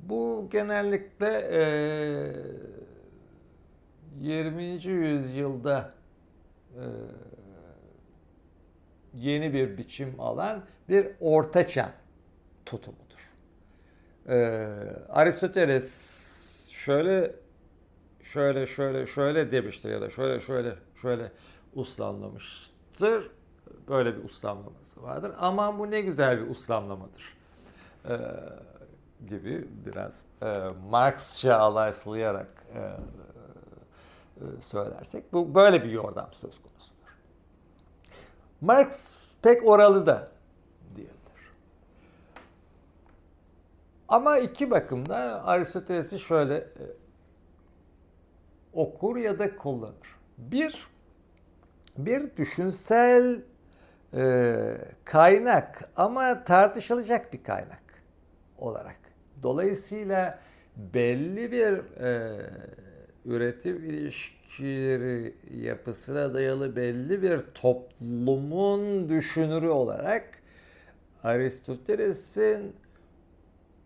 [0.00, 1.62] Bu genellikle e,
[4.20, 4.62] 20.
[4.84, 5.92] yüzyılda
[6.74, 6.84] e,
[9.14, 11.92] yeni bir biçim alan bir ortaçağ
[12.66, 13.32] tutumudur.
[14.28, 14.36] E,
[15.08, 16.24] Aristoteles
[16.70, 17.43] şöyle
[18.34, 21.32] şöyle şöyle şöyle demiştir ya da şöyle şöyle şöyle
[21.74, 23.30] uslanlamıştır.
[23.88, 25.32] Böyle bir uslanlaması vardır.
[25.38, 27.36] Ama bu ne güzel bir uslanlamadır.
[28.08, 28.18] Ee,
[29.28, 37.16] gibi biraz e, Marxça alayslayarak e, e, söylersek bu böyle bir yordam söz konusudur.
[38.60, 40.28] Marx pek oralı da
[40.96, 41.52] değildir.
[44.08, 47.03] Ama iki bakımda Aristoteles'i şöyle e,
[48.74, 50.18] okur ya da kullanır.
[50.38, 50.86] Bir,
[51.98, 53.40] bir düşünsel
[54.14, 54.54] e,
[55.04, 57.82] kaynak ama tartışılacak bir kaynak
[58.58, 59.04] olarak
[59.44, 60.38] Dolayısıyla
[60.76, 62.40] belli bir e,
[63.24, 70.28] üretim ilişkileri yapısına dayalı belli bir toplumun düşünürü olarak
[71.22, 72.76] Aristoteles'in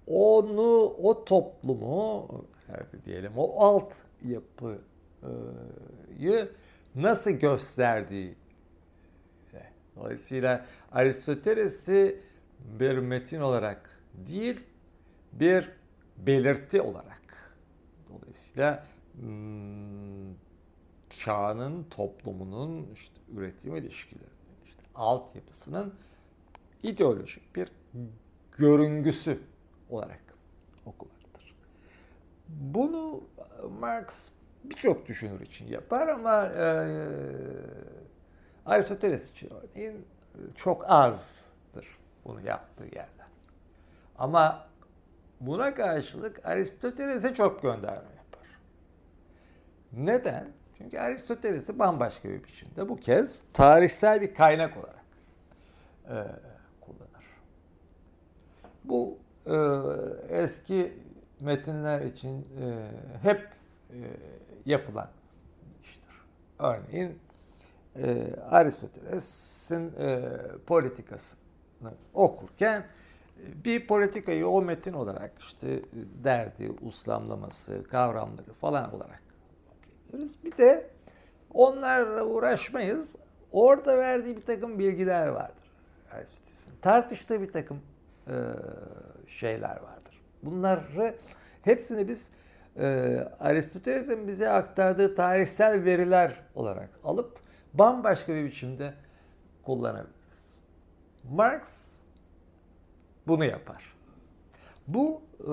[0.07, 2.29] onu, o toplumu,
[3.07, 3.93] diyelim o alt
[4.25, 4.79] yapıyı
[6.95, 8.35] nasıl gösterdiği
[9.99, 12.21] Dolayısıyla Aristoteles'i
[12.81, 14.61] bir metin olarak değil,
[15.33, 15.71] bir
[16.17, 17.55] belirti olarak.
[18.09, 20.35] Dolayısıyla hmm,
[21.11, 25.95] çağının, toplumunun işte üretim ilişkilerinin, işte altyapısının
[26.83, 27.69] ideolojik bir
[28.59, 29.41] görüngüsü
[29.91, 30.23] olarak
[30.87, 31.18] okumaktır.
[32.49, 33.25] Bunu
[33.81, 34.29] Marx
[34.65, 36.65] birçok düşünür için yapar ama e,
[38.67, 39.51] Aristoteles için
[40.57, 43.23] çok azdır bunu yaptığı yerde.
[44.19, 44.69] Ama
[45.41, 48.49] Buna karşılık Aristoteles'e çok gönderme yapar.
[49.93, 50.49] Neden?
[50.79, 55.05] Çünkü Aristoteles'i bambaşka bir biçimde bu kez tarihsel bir kaynak olarak
[56.05, 56.17] e,
[56.81, 57.25] kullanır.
[58.85, 59.57] Bu e,
[60.43, 60.99] eski
[61.41, 62.89] metinler için e,
[63.23, 63.49] hep
[63.91, 63.97] e,
[64.67, 65.09] yapılan
[65.83, 66.15] iştir.
[66.59, 67.19] Örneğin
[67.97, 70.23] e, Aristoteles'in e,
[70.67, 75.83] politikasını okurken e, bir politikayı o metin olarak işte
[76.25, 79.23] derdi, uslamlaması, kavramları falan olarak
[80.07, 80.45] okuyoruz.
[80.45, 80.91] Bir de
[81.55, 83.17] onlarla uğraşmayız.
[83.53, 85.71] Orada verdiği bir takım bilgiler vardır.
[86.13, 87.81] Aristoteles'in tartıştığı bir takım
[88.27, 88.35] e,
[89.27, 89.98] şeyler vardır.
[90.43, 91.15] Bunları
[91.63, 92.29] hepsini biz
[92.77, 97.39] e, Aristoteles'in bize aktardığı tarihsel veriler olarak alıp
[97.75, 98.95] bambaşka bir biçimde
[99.63, 100.19] kullanabiliriz.
[101.31, 101.93] Marx
[103.27, 103.95] bunu yapar.
[104.87, 105.53] Bu e,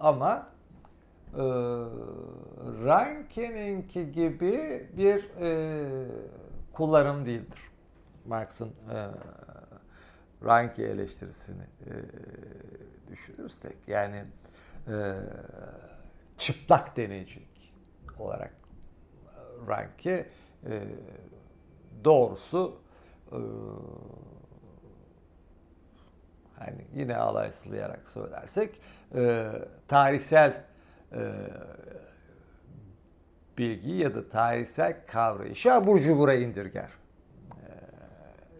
[0.00, 0.48] ama
[1.34, 1.42] e,
[2.84, 5.86] Ranke'ninki gibi bir e,
[6.72, 7.60] kullanım değildir.
[8.26, 9.08] Marx'ın e,
[10.44, 11.92] Ranke eleştirisini e,
[13.08, 14.24] düşünürsek yani
[14.88, 15.14] e,
[16.38, 17.48] çıplak deneyicilik
[18.18, 18.52] olarak
[19.68, 20.26] Ranke
[20.66, 20.82] e,
[22.04, 22.78] doğrusu
[23.32, 23.38] e,
[26.58, 28.80] hani yine alayslayarak söylersek
[29.14, 29.52] e,
[29.88, 30.64] tarihsel
[31.12, 31.32] e,
[33.58, 36.90] bilgiyi ya da tarihsel kavrayışı abur cubura indirger.
[37.50, 37.70] E,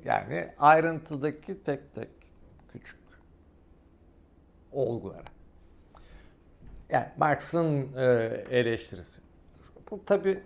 [0.05, 2.16] yani ayrıntıdaki tek tek
[4.77, 5.25] olgulara.
[6.91, 8.05] Yani Marx'ın e,
[8.51, 9.21] eleştirisi.
[9.91, 10.41] Bu tabi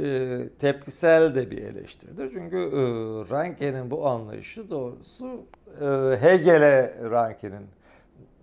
[0.00, 2.30] e, tepkisel de bir eleştiridir.
[2.32, 2.80] Çünkü e,
[3.30, 5.44] Ranke'nin bu anlayışı doğrusu
[5.80, 5.84] e,
[6.20, 7.66] Hegel'e Ranke'nin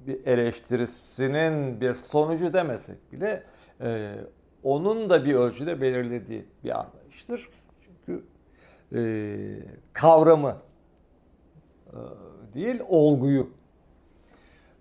[0.08, 3.44] bir eleştirisinin bir sonucu demesek bile
[3.82, 4.15] e,
[4.63, 7.50] onun da bir ölçüde belirlediği bir anlayıştır.
[7.82, 8.24] Çünkü
[8.96, 9.02] e,
[9.94, 10.58] kavramı
[11.88, 11.98] e,
[12.54, 13.59] değil olguyu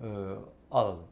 [0.01, 0.07] e,
[0.71, 1.07] alalım.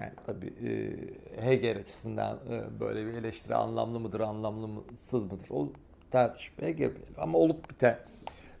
[0.00, 5.46] Yani tabii e, Hegel açısından e, böyle bir eleştiri anlamlı mıdır, anlamlısız mıdır?
[5.50, 5.68] O
[6.10, 7.14] tartışmaya girmeyelim.
[7.18, 7.98] Ama olup biten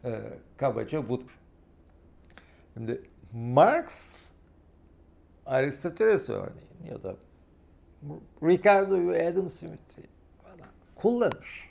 [0.04, 0.20] e,
[0.56, 1.38] kabaca budur.
[2.74, 3.90] Şimdi Marx,
[5.46, 7.16] Aristoteles örneğin ya da
[8.42, 10.02] Ricardo'yu, Adam Smith'i
[10.42, 11.68] falan kullanır.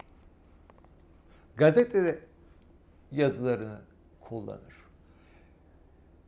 [1.57, 2.19] Gazetede
[3.11, 3.81] yazılarını
[4.21, 4.74] kullanır.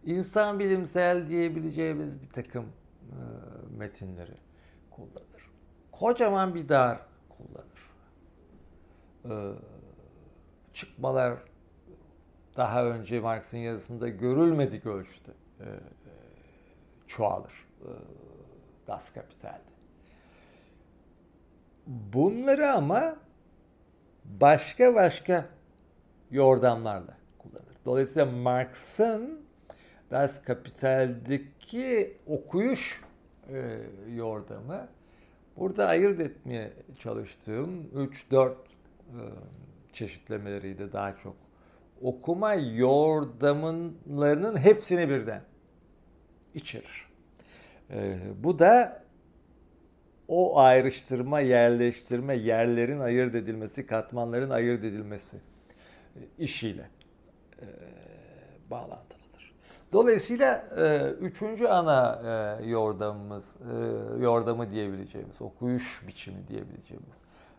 [0.07, 3.17] İnsan bilimsel diyebileceğimiz bir takım e,
[3.77, 4.37] metinleri
[4.91, 5.51] kullanır.
[5.91, 7.91] Kocaman bir dar kullanır.
[9.25, 9.53] E,
[10.73, 11.33] çıkmalar
[12.57, 15.67] daha önce Marx'ın yazısında görülmedik ölçüde e,
[17.07, 17.89] çoğalır e,
[18.87, 19.61] Das Kapital'de.
[21.87, 23.15] Bunları ama
[24.25, 25.45] başka başka
[26.31, 27.75] yordamlarla kullanır.
[27.85, 29.46] Dolayısıyla Marx'ın
[30.11, 33.01] Das Kapital'deki okuyuş
[33.49, 33.79] e,
[34.15, 34.87] yordamı
[35.57, 37.87] burada ayırt etmeye çalıştığım
[38.31, 38.55] 3-4 e,
[39.93, 41.35] çeşitlemeleriydi daha çok.
[42.01, 45.41] Okuma yordamlarının hepsini birden
[46.53, 47.07] içerir.
[47.89, 49.03] E, bu da
[50.27, 55.37] o ayrıştırma, yerleştirme, yerlerin ayırt edilmesi, katmanların ayırt edilmesi
[56.15, 56.89] e, işiyle
[57.61, 57.65] e,
[58.71, 59.16] bağlantılı.
[59.93, 62.21] Dolayısıyla e, üçüncü ana
[62.59, 67.15] e, yordamımız, e, yordamı diyebileceğimiz, okuyuş biçimi diyebileceğimiz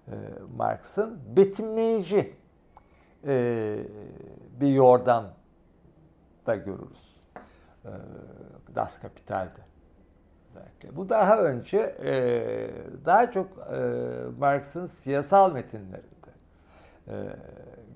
[0.08, 0.14] e,
[0.56, 2.34] Marx'ın betimleyici
[3.26, 3.78] e,
[4.60, 5.26] bir yordam
[6.46, 7.16] da görürüz.
[7.84, 7.90] E,
[8.74, 9.68] das Kapital'de
[10.58, 10.96] özellikle.
[10.96, 12.14] Bu daha önce e,
[13.04, 13.78] daha çok e,
[14.38, 16.30] Marx'ın siyasal metinlerinde
[17.08, 17.14] e,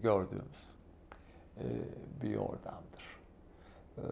[0.02, 0.68] gördüğümüz
[1.56, 1.64] e,
[2.22, 2.91] bir yordamdır.
[3.98, 4.02] Ee,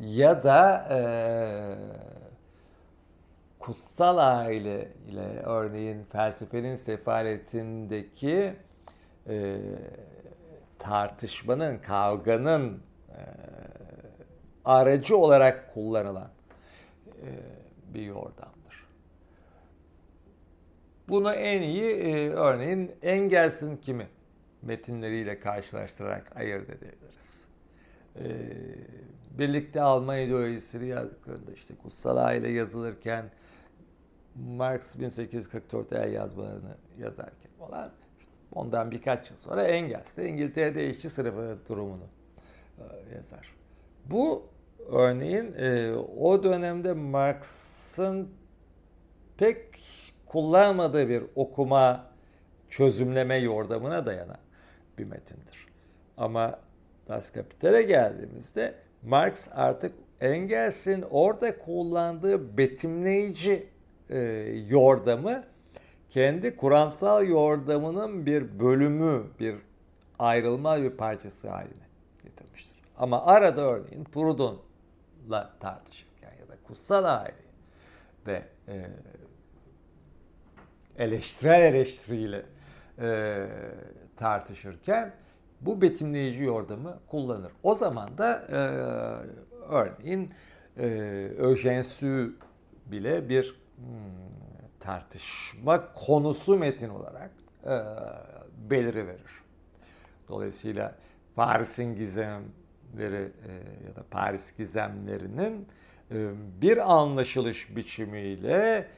[0.00, 0.98] ya da e,
[3.58, 8.54] kutsal aile ile örneğin felsefenin sefaletindeki
[9.28, 9.60] e,
[10.78, 13.20] tartışmanın, kavganın e,
[14.64, 16.30] aracı olarak kullanılan
[17.06, 17.28] e,
[17.94, 18.86] bir yordamdır.
[21.08, 24.08] Bunu en iyi e, örneğin Engels'in kimi
[24.62, 27.23] metinleriyle karşılaştırarak ayırt edebiliriz
[28.16, 28.24] e,
[29.38, 33.30] birlikte Alman ideolojisini yazdıklarında işte Kutsal Aile yazılırken
[34.34, 37.90] Marx 1844'te el yazmalarını yazarken falan
[38.52, 42.06] ondan birkaç yıl sonra Engels de İngiltere'de işçi sınıfı durumunu
[42.78, 43.54] e, yazar.
[44.06, 44.46] Bu
[44.88, 48.28] örneğin e, o dönemde Marx'ın
[49.36, 49.58] pek
[50.26, 52.06] kullanmadığı bir okuma
[52.68, 54.38] çözümleme yordamına dayanan
[54.98, 55.66] bir metindir.
[56.16, 56.58] Ama
[57.08, 63.68] Das Kapital'e geldiğimizde Marx artık Engels'in orada kullandığı betimleyici
[64.10, 64.18] e,
[64.68, 65.44] yordamı
[66.10, 69.56] kendi kuramsal yordamının bir bölümü, bir
[70.18, 71.86] ayrılmaz bir parçası haline
[72.22, 72.76] getirmiştir.
[72.96, 77.34] Ama arada örneğin Proudhon'la tartışırken ya da kutsal aile
[78.26, 78.86] ve e,
[80.98, 82.42] eleştirel eleştiriyle
[82.98, 83.46] e,
[84.16, 85.12] tartışırken
[85.66, 87.52] bu betimleyici yordamı kullanır.
[87.62, 88.56] O zaman da e,
[89.68, 90.30] örneğin
[90.76, 90.86] e,
[91.38, 92.30] Eugène
[92.86, 93.84] bile bir hmm,
[94.80, 97.30] tartışma konusu metin olarak
[97.64, 97.74] e,
[98.70, 99.42] beliri verir.
[100.28, 100.94] Dolayısıyla
[101.36, 103.52] Paris'in gizemleri e,
[103.86, 105.68] ya da Paris gizemlerinin
[106.10, 106.30] e,
[106.62, 108.88] bir anlaşılış biçimiyle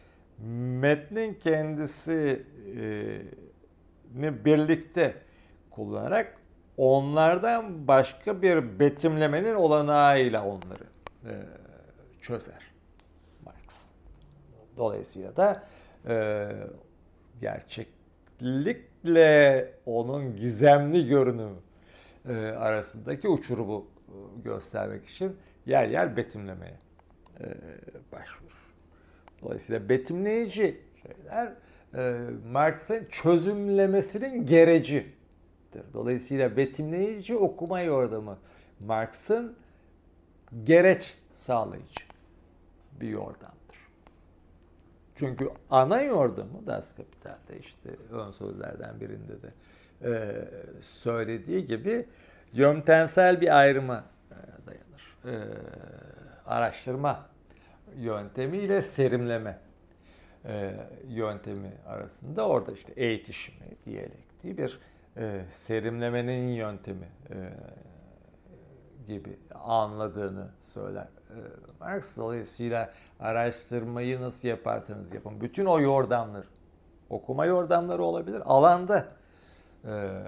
[0.81, 2.43] metnin kendisini
[4.45, 5.15] birlikte
[5.71, 6.37] kullanarak
[6.77, 10.85] onlardan başka bir betimlemenin olanağıyla onları
[11.25, 11.33] e,
[12.23, 12.63] çözer
[13.45, 13.87] Marx.
[14.77, 15.63] Dolayısıyla da
[16.09, 16.49] e,
[17.41, 21.59] gerçeklikle onun gizemli görünümü
[22.29, 24.13] e, arasındaki uçurumu e,
[24.45, 26.79] göstermek için yer yer betimlemeye
[27.41, 27.45] e,
[28.13, 28.67] başvurur.
[29.43, 31.53] Dolayısıyla betimleyici şeyler
[31.95, 35.16] e, Marx'ın çözümlemesinin gereci
[35.95, 38.39] Dolayısıyla betimleyici okuma yordamı
[38.81, 39.57] Marx'ın
[40.65, 42.05] gereç sağlayıcı
[43.01, 43.57] bir yordamdır.
[45.17, 49.53] Çünkü ana yordamı Das Kapital'de işte ön sözlerden birinde de
[50.03, 50.45] e,
[50.83, 52.07] söylediği gibi
[52.53, 55.17] yöntemsel bir ayrıma e, dayanır.
[55.25, 55.55] E,
[56.47, 57.27] araştırma
[57.97, 59.59] yöntemiyle serimleme
[60.45, 60.75] e,
[61.09, 64.81] yöntemi arasında orada işte eğitişimi, diyalektiği bir
[65.17, 67.37] e, serimlemenin yöntemi e,
[69.07, 71.37] gibi anladığını söyler e,
[71.81, 72.17] Marx.
[72.17, 72.91] Dolayısıyla
[73.21, 75.41] araştırmayı nasıl yaparsanız yapın.
[75.41, 76.47] Bütün o yordamlar,
[77.11, 78.43] okuma yordamları olabilir.
[78.45, 79.09] Alanda
[79.85, 80.23] e,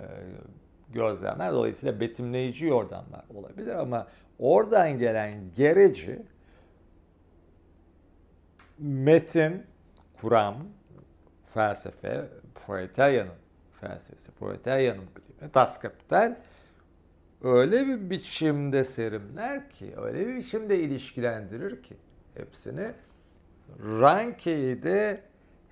[0.88, 1.52] gözlemler.
[1.52, 4.06] Dolayısıyla betimleyici yordamlar olabilir ama
[4.38, 6.22] oradan gelen gereci
[8.78, 9.66] metin,
[10.20, 10.56] kuram,
[11.54, 13.47] felsefe, proletaryanın
[13.80, 16.36] felsefesi, proletaryanın bilimi, Das Kapital
[17.42, 21.96] öyle bir biçimde serimler ki, öyle bir biçimde ilişkilendirir ki
[22.34, 22.92] hepsini.
[23.78, 25.20] Ranke'yi de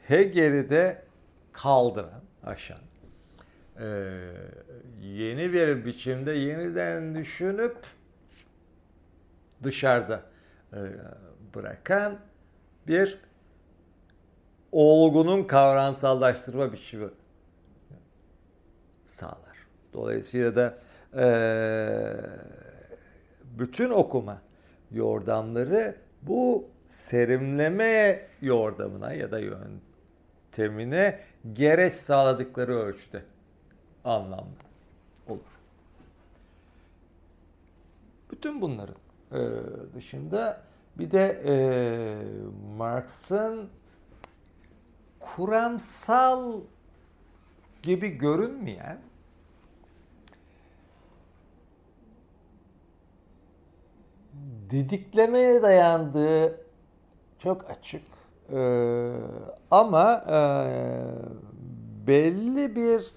[0.09, 1.03] Hegel'i de
[1.53, 2.79] kaldıran, aşan,
[3.81, 4.33] ee,
[5.03, 7.77] yeni bir biçimde yeniden düşünüp
[9.63, 10.23] dışarıda
[10.73, 10.79] e,
[11.55, 12.19] bırakan
[12.87, 13.19] bir
[14.73, 17.09] olgunun kavramsallaştırma biçimi
[19.17, 19.67] sağlar.
[19.93, 20.79] Dolayısıyla da
[21.15, 21.27] e,
[23.59, 24.43] bütün okuma
[24.91, 31.21] yordamları bu serimleme yordamına ya da yöntemine
[31.53, 33.23] gereç sağladıkları ölçüde
[34.05, 34.67] anlamlı
[35.29, 35.61] olur.
[38.31, 38.97] Bütün bunların
[39.33, 39.41] e,
[39.95, 40.63] dışında
[40.99, 41.55] bir de e,
[42.77, 43.69] Marx'ın
[45.21, 46.61] kuramsal
[47.87, 48.99] gibi görünmeyen
[54.71, 56.61] didiklemeye dayandığı
[57.39, 58.03] çok açık
[58.53, 59.13] ee,
[59.71, 60.37] ama e,
[62.07, 63.13] belli bir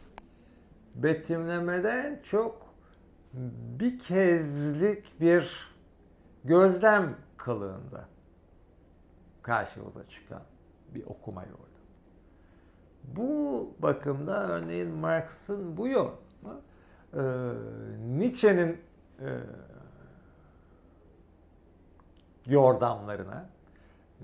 [0.96, 2.76] betimlemeden çok
[3.80, 5.74] bir kezlik bir
[6.44, 8.06] gözlem kılığında
[9.42, 10.42] karşımıza çıkan
[10.96, 11.69] bir okuma yolu.
[13.16, 16.62] Bu bakımda örneğin Marx'ın bu yorumu
[17.14, 17.22] e,
[18.18, 18.82] Nietzsche'nin
[19.20, 19.30] e,
[22.46, 23.50] yordamlarına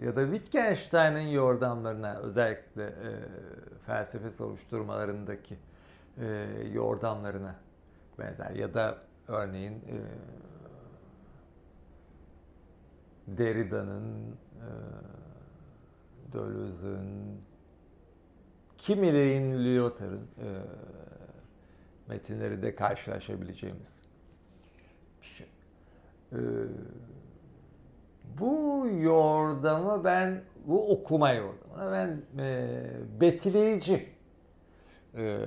[0.01, 3.11] ya da Wittgenstein'in yordamlarına özellikle e,
[3.85, 5.57] felsefe soruşturmalarındaki
[6.17, 6.25] e,
[6.73, 7.55] yordamlarına
[8.19, 9.97] benzer ya da örneğin e,
[13.27, 14.67] Derrida'nın, e,
[16.33, 17.41] Deleuze'ün,
[18.85, 20.47] kimilerin Lyotard'ın e,
[22.07, 23.93] metinlerinde karşılaşabileceğimiz
[25.21, 25.47] bir şey.
[26.31, 26.39] E,
[28.39, 32.79] bu yordamı ben, bu okuma yordamı ben e,
[33.21, 34.09] betileyici
[35.17, 35.39] e,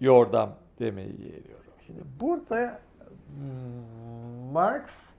[0.00, 1.72] yordam demeyi geliyorum.
[1.86, 2.80] Şimdi burada
[3.28, 5.11] hmm, Marx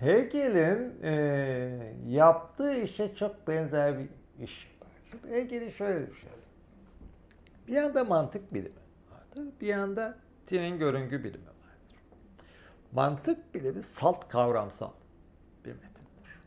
[0.00, 1.12] Hegel'in e,
[2.06, 4.08] yaptığı işe çok benzer bir
[4.44, 4.88] iş var.
[5.10, 6.38] Şimdi Hegel'i şöyle düşünelim.
[7.68, 8.74] Bir yanda mantık bilimi
[9.10, 11.96] vardır, bir yanda tinin görüngü bilimi vardır.
[12.92, 14.92] Mantık bilimi salt kavramsal
[15.64, 16.38] bir metindir.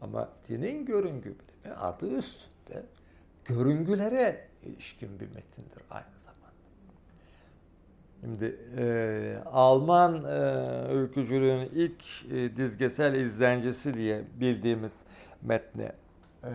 [0.00, 2.82] Ama dinin görüngü bilimi adı üstünde
[3.44, 6.27] görüngülere ilişkin bir metindir aynı zamanda.
[8.20, 10.28] Şimdi e, Alman e,
[10.88, 15.04] öykücülüğün ilk e, dizgesel izlencesi diye bildiğimiz
[15.42, 15.92] metne
[16.44, 16.50] e,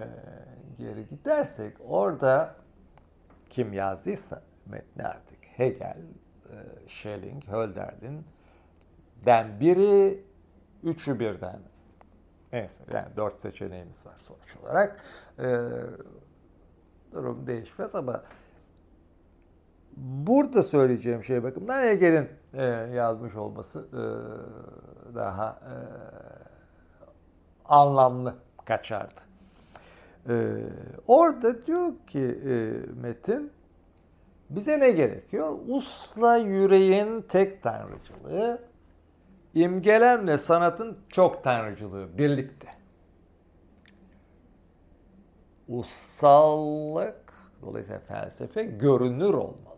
[0.79, 2.55] geri gidersek orada
[3.49, 5.97] kim yazdıysa metni artık Hegel,
[6.49, 6.55] e,
[6.87, 8.25] Schelling, Hölderlin
[9.25, 10.23] den biri
[10.83, 11.59] üçü birden
[12.53, 15.03] neyse yani dört seçeneğimiz var sonuç olarak.
[15.39, 15.69] E,
[17.11, 18.23] durum değişmez ama
[19.97, 22.63] burada söyleyeceğim şey bakımdan Hegel'in e,
[22.95, 24.03] yazmış olması e,
[25.15, 25.75] daha e,
[27.65, 28.35] anlamlı
[28.65, 29.21] kaçardı.
[30.29, 30.33] E,
[31.07, 32.53] orada diyor ki e,
[33.01, 33.51] Metin
[34.49, 35.59] bize ne gerekiyor?
[35.67, 38.61] Usla yüreğin tek tanrıcılığı,
[39.53, 42.67] imgelemle sanatın çok tanrıcılığı birlikte.
[45.67, 49.72] Ussallık, dolayısıyla felsefe görünür olmalı.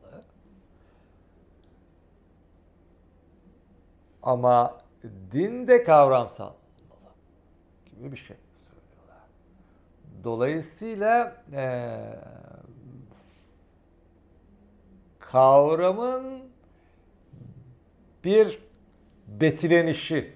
[4.25, 4.77] Ama
[5.31, 6.53] din de kavramsal
[7.95, 9.27] gibi bir şey söylüyorlar.
[10.23, 11.99] Dolayısıyla ee,
[15.19, 16.43] kavramın
[18.23, 18.59] bir
[19.27, 20.33] betilenişi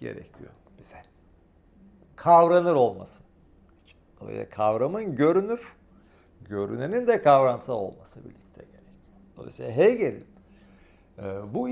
[0.00, 1.02] gerekiyor bize.
[2.16, 3.22] Kavranır olması.
[4.20, 5.76] Dolayısıyla kavramın görünür,
[6.48, 8.82] görünenin de kavramsal olması birlikte gerekiyor.
[9.36, 10.26] Dolayısıyla Hegel'in
[11.18, 11.68] e, bu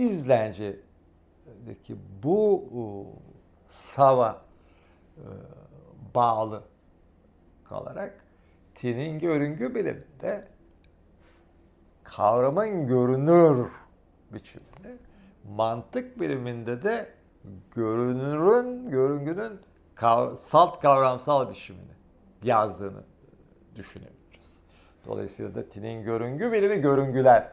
[1.50, 2.82] izlencedeki bu e,
[3.68, 4.42] sava
[5.16, 5.26] e,
[6.14, 6.62] bağlı
[7.64, 8.24] kalarak
[8.74, 10.48] tinin görüngü biliminde
[12.04, 13.70] kavramın görünür
[14.32, 14.98] biçimini,
[15.56, 17.12] mantık biliminde de
[17.74, 19.60] görünürün, görüngünün
[19.94, 21.92] kav salt kavramsal biçimini
[22.42, 23.04] yazdığını
[23.76, 24.60] düşünebiliriz.
[25.06, 27.52] Dolayısıyla da tinin görüngü bilimi görüngüler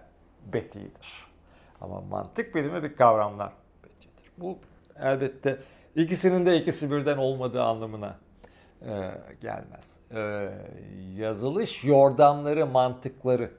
[0.54, 1.28] betiğidir.
[1.82, 3.54] Ama mantık bilimi bir kavramlar.
[4.38, 4.58] Bu
[5.00, 5.60] elbette
[5.96, 8.18] ikisinin de ikisi birden olmadığı anlamına
[8.82, 9.12] e,
[9.42, 9.98] gelmez.
[10.12, 10.50] E,
[11.16, 13.52] yazılış yordamları, mantıkları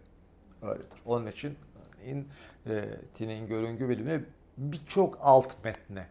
[0.62, 0.98] öyledir.
[1.06, 1.58] Onun için
[1.98, 2.28] örneğin
[2.66, 4.24] e, Tin'in görüngü bilimi
[4.56, 6.06] birçok alt metne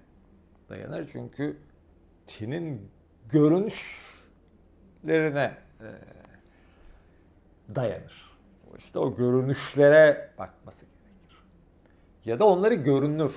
[0.70, 1.09] dayanır.
[1.11, 1.57] Çünkü
[2.28, 2.91] Tin'in
[3.30, 5.89] görünüşlerine e,
[7.76, 8.28] dayanır.
[8.78, 11.38] İşte o görünüşlere bakması gerekir.
[12.26, 13.36] Ya da onları görünür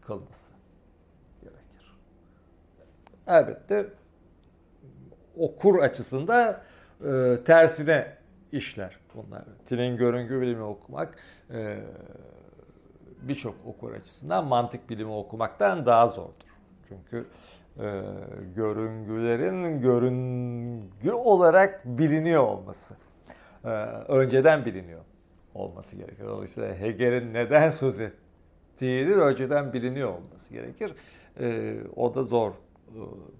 [0.00, 0.45] kılması.
[3.26, 3.86] Elbette
[5.36, 6.58] okur açısından
[7.04, 8.16] e, tersine
[8.52, 9.44] işler bunlar.
[9.66, 11.14] Tilin görüngü bilimi okumak
[11.50, 11.78] e,
[13.22, 16.46] birçok okur açısından mantık bilimi okumaktan daha zordur.
[16.88, 17.26] Çünkü
[17.80, 18.02] e,
[18.56, 22.94] görüngülerin görüngü olarak biliniyor olması,
[23.64, 23.68] e,
[24.08, 25.00] önceden biliniyor
[25.54, 26.24] olması gerekir.
[26.24, 30.92] Dolayısıyla Hegel'in neden söz ettiğinin önceden biliniyor olması gerekir.
[31.40, 32.52] E, o da zor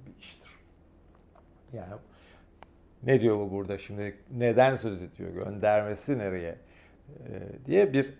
[0.06, 0.50] bir iştir.
[1.72, 1.94] Yani
[3.02, 4.16] ne diyor bu burada şimdi?
[4.30, 5.30] Neden söz ediyor?
[5.30, 6.58] Göndermesi nereye?
[7.28, 8.14] Ee, diye bir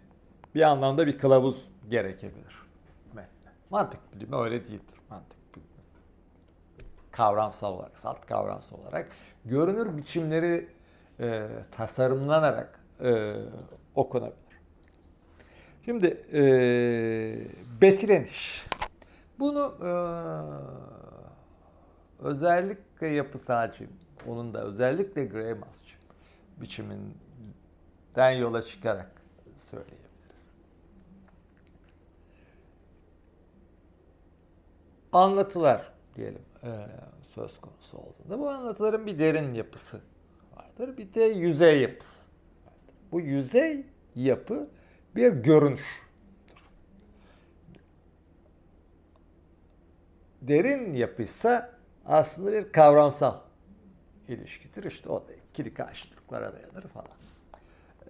[0.55, 2.67] bir anlamda bir kılavuz gerekebilir.
[3.71, 4.97] Mantık bilimi öyle değildir.
[5.11, 5.69] Mantık bilimi.
[7.11, 9.09] Kavramsal olarak, salt kavramsal olarak
[9.45, 10.69] görünür biçimleri
[11.21, 13.35] e, tasarımlanarak e,
[13.95, 14.37] okunabilir.
[15.85, 16.43] Şimdi e,
[17.83, 18.67] betileniş.
[19.39, 19.91] Bunu e,
[22.19, 23.89] özellikle yapısalcı
[24.27, 25.97] onun da özellikle Greimasçı
[26.57, 29.23] biçiminden yola çıkarak
[29.71, 30.07] söyleyebiliriz.
[35.13, 36.71] Anlatılar diyelim e,
[37.35, 40.01] söz konusu olduğunda bu anlatıların bir derin yapısı
[40.57, 40.97] vardır.
[40.97, 42.25] Bir de yüzey yapısı
[42.67, 42.95] vardır.
[43.13, 44.69] Bu yüzey yapı
[45.17, 46.07] bir görünüş.
[50.43, 51.76] Derin yapıysa
[52.07, 53.35] aslında bir kavramsal
[54.29, 54.85] ilişkidir.
[54.85, 57.09] İşte o da ikili karşılıklara dayanır falan.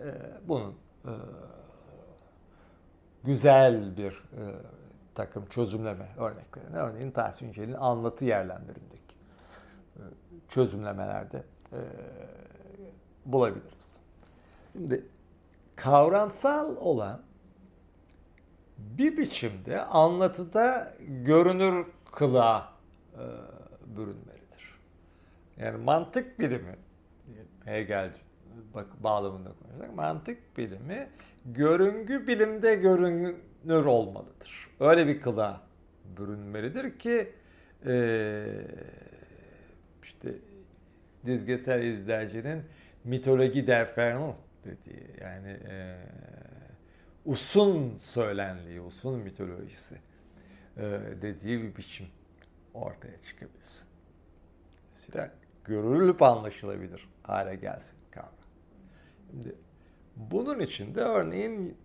[0.00, 0.14] Ee,
[0.48, 0.74] bunun
[1.04, 1.12] e,
[3.24, 4.42] güzel bir e,
[5.14, 9.16] takım çözümleme örneklerini örneğin Tahsin Yücel'in anlatı yerlendirindeki
[9.96, 10.02] e,
[10.48, 11.42] çözümlemelerde
[11.72, 11.80] e,
[13.24, 13.86] bulabiliriz.
[14.72, 15.06] Şimdi
[15.76, 17.20] kavramsal olan
[18.78, 22.72] bir biçimde anlatıda görünür kılığa
[23.14, 23.24] e,
[23.96, 24.46] bürünmeli.
[25.56, 26.76] Yani mantık bilimi,
[27.64, 28.10] Hegel
[28.74, 29.96] bak bağlamında konuşacak.
[29.96, 31.08] Mantık bilimi
[31.46, 34.68] görüngü bilimde görünür olmalıdır.
[34.80, 35.60] Öyle bir kılığa
[36.18, 37.32] bürünmelidir ki
[37.86, 38.46] e,
[40.02, 40.34] işte
[41.26, 42.62] dizgesel izleyicinin
[43.04, 45.96] mitoloji derferno dediği yani e,
[47.24, 49.94] usun söylenliği, usun mitolojisi
[50.76, 50.82] e,
[51.22, 52.06] dediği bir biçim
[52.76, 53.88] ortaya çıkabilsin.
[54.92, 55.32] Mesela
[55.64, 58.30] görülüp anlaşılabilir hale gelsin kavram.
[59.30, 59.54] Şimdi
[60.16, 61.76] bunun için de örneğin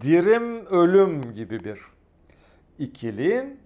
[0.00, 1.80] dirim ölüm gibi bir
[2.78, 3.60] ikiliğin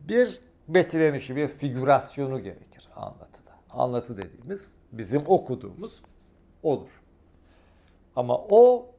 [0.00, 3.52] bir betirenişi, bir figürasyonu gerekir anlatıda.
[3.70, 6.02] Anlatı dediğimiz bizim okuduğumuz
[6.62, 7.02] odur.
[8.16, 8.90] Ama o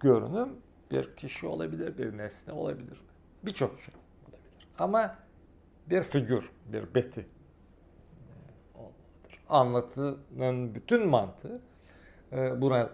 [0.00, 0.48] görünüm
[0.90, 3.00] bir kişi olabilir, bir nesne olabilir.
[3.44, 4.68] Birçok şey olabilir.
[4.78, 5.16] Ama
[5.90, 7.26] bir figür, bir beti.
[9.48, 11.60] Anlatının bütün mantığı
[12.32, 12.90] e, buna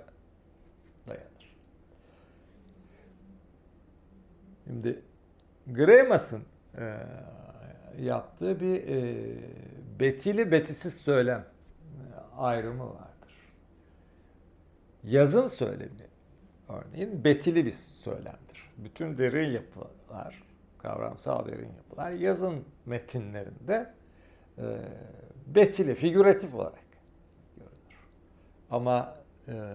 [1.06, 1.56] dayanır.
[4.64, 5.02] Şimdi
[5.66, 6.42] Gremas'ın
[6.78, 6.98] e,
[7.98, 9.16] yaptığı bir e,
[10.00, 11.44] betili betisiz söylem
[12.36, 13.34] ayrımı vardır.
[15.04, 15.90] Yazın söylemi
[16.68, 18.70] örneğin betili bir söylemdir.
[18.76, 20.43] Bütün derin yapılar,
[20.84, 23.90] kavramsal derin yapılar yazın metinlerinde
[24.58, 24.64] e,
[25.46, 26.84] betili, figüratif olarak
[27.56, 28.08] görünür.
[28.70, 29.16] Ama
[29.48, 29.74] e,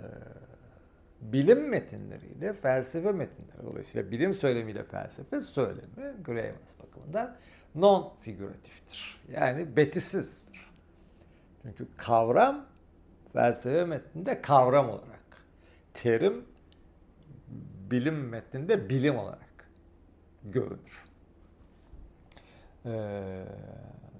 [1.22, 7.38] bilim metinleriyle felsefe metinleri, dolayısıyla bilim söylemiyle felsefe söylemi Graemas bakımından
[7.76, 9.22] non figüratiftir.
[9.32, 10.70] Yani betisizdir.
[11.62, 12.66] Çünkü kavram
[13.34, 15.44] felsefe metninde kavram olarak,
[15.94, 16.46] terim
[17.92, 19.49] bilim metninde bilim olarak
[20.44, 21.06] görünür.
[22.86, 23.46] Ee,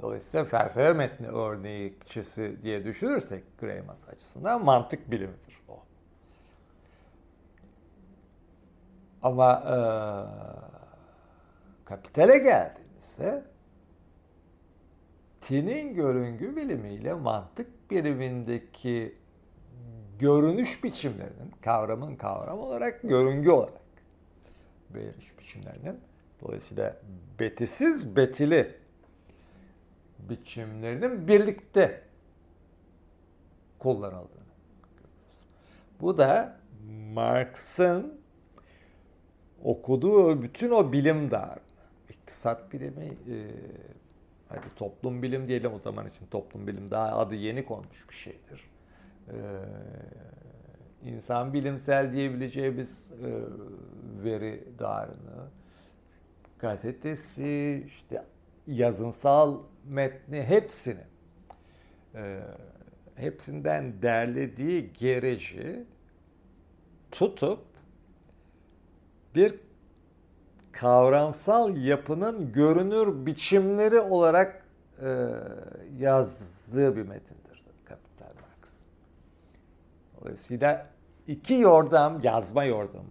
[0.02, 1.98] dolayısıyla felsefe metni örneği
[2.64, 5.84] diye düşünürsek Graemas açısından mantık bilimidir o.
[9.22, 9.78] Ama e,
[11.86, 13.44] kapitale geldiğinizde
[15.42, 19.16] tinin görüngü bilimiyle mantık bilimindeki
[20.20, 23.82] görünüş biçimlerinin, kavramın kavram olarak, görüngü olarak
[24.90, 26.09] beliriş biçimlerinin
[26.42, 26.96] dolayısıyla
[27.40, 28.76] betisiz betili
[30.20, 32.02] biçimlerinin birlikte
[33.80, 35.48] kullanıldığını görüyoruz.
[36.02, 36.60] Bu da
[37.14, 38.20] Marx'ın
[39.64, 41.60] okuduğu bütün o bilim dağarını,
[42.10, 43.36] iktisat bilimi, e,
[44.50, 48.70] hadi toplum bilim diyelim o zaman için toplum bilim daha adı yeni konmuş bir şeydir.
[49.28, 49.36] E,
[51.06, 53.30] insan bilimsel diyebileceğimiz e,
[54.24, 55.48] veri dağarını,
[56.60, 58.24] gazetesi, işte
[58.68, 61.04] yazınsal metni hepsini
[62.16, 62.40] e,
[63.16, 65.86] hepsinden derlediği gereci
[67.12, 67.60] tutup
[69.36, 69.60] bir
[70.72, 74.66] kavramsal yapının görünür biçimleri olarak
[75.02, 75.30] e,
[75.98, 78.72] yazdığı bir metindir Kapital Marx.
[80.22, 80.88] Dolayısıyla
[81.28, 83.10] iki yordam, yazma yordamı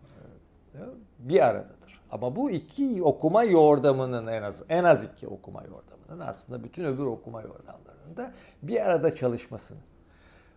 [0.75, 0.79] e,
[1.19, 1.78] bir aradadır.
[2.11, 7.07] Ama bu iki okuma yordamının en az en az iki okuma yordamının aslında bütün öbür
[7.07, 8.33] okuma yordamlarının da
[8.63, 9.79] bir arada çalışmasını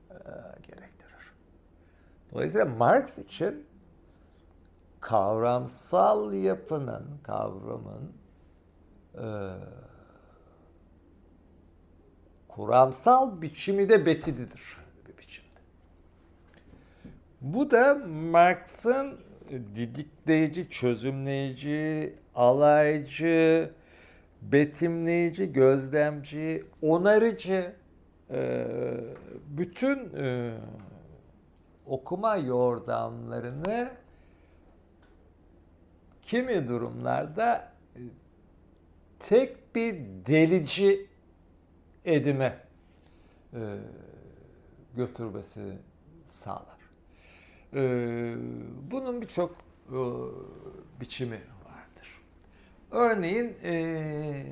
[0.10, 0.16] e,
[0.68, 1.34] gerektirir.
[2.34, 3.66] Dolayısıyla Marx için
[5.00, 8.14] kavramsal yapının, kavramın
[9.16, 9.26] e,
[12.48, 14.78] kuramsal biçimi de betididir
[15.08, 15.60] bir biçimde.
[17.42, 17.94] Bu da
[18.32, 19.31] Marx'ın
[19.76, 23.72] didikleyici, çözümleyici, alaycı,
[24.42, 27.74] betimleyici, gözlemci, onarıcı
[28.32, 28.68] e,
[29.48, 30.54] bütün e,
[31.86, 33.92] okuma yordamlarını
[36.22, 38.00] kimi durumlarda e,
[39.20, 39.96] tek bir
[40.26, 41.08] delici
[42.06, 42.58] edime
[44.96, 45.78] götürmesi
[46.30, 46.81] sağlar.
[47.74, 47.80] E,
[48.92, 49.52] bunun birçok
[49.90, 50.00] e,
[51.02, 52.22] biçimi vardır.
[52.92, 54.46] Örneğin e,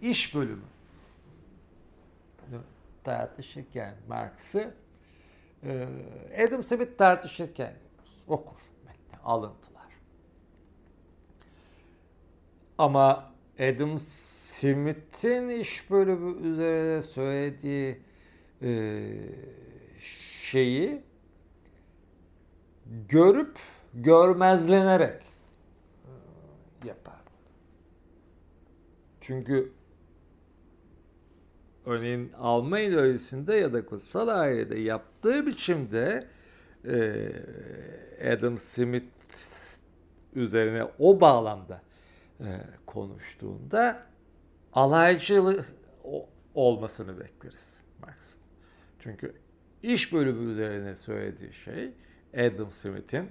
[0.00, 0.62] iş bölümü.
[3.04, 4.74] Tartışırken Marx'ı
[5.64, 5.88] e,
[6.46, 7.74] Adam Smith tartışırken
[8.28, 8.60] okur.
[8.86, 9.72] Metni, alıntı
[12.78, 18.00] Ama Adam Smith'in iş bölümü üzerine söylediği
[18.62, 18.70] e,
[20.42, 21.02] şeyi
[23.08, 23.58] görüp
[23.94, 25.22] görmezlenerek
[26.84, 27.20] yapar.
[29.20, 29.72] Çünkü
[31.86, 36.28] örneğin Alman ideolojisinde ya da kutsal ailede yaptığı biçimde
[36.84, 39.06] e, Adam Smith
[40.34, 41.82] üzerine o bağlamda
[42.40, 44.02] e, konuştuğunda
[44.72, 45.72] alaycılık
[46.54, 48.40] olmasını bekleriz Marx'ın.
[48.98, 49.34] Çünkü
[49.82, 51.92] iş bölümü üzerine söylediği şey
[52.34, 53.30] Adam Smith'in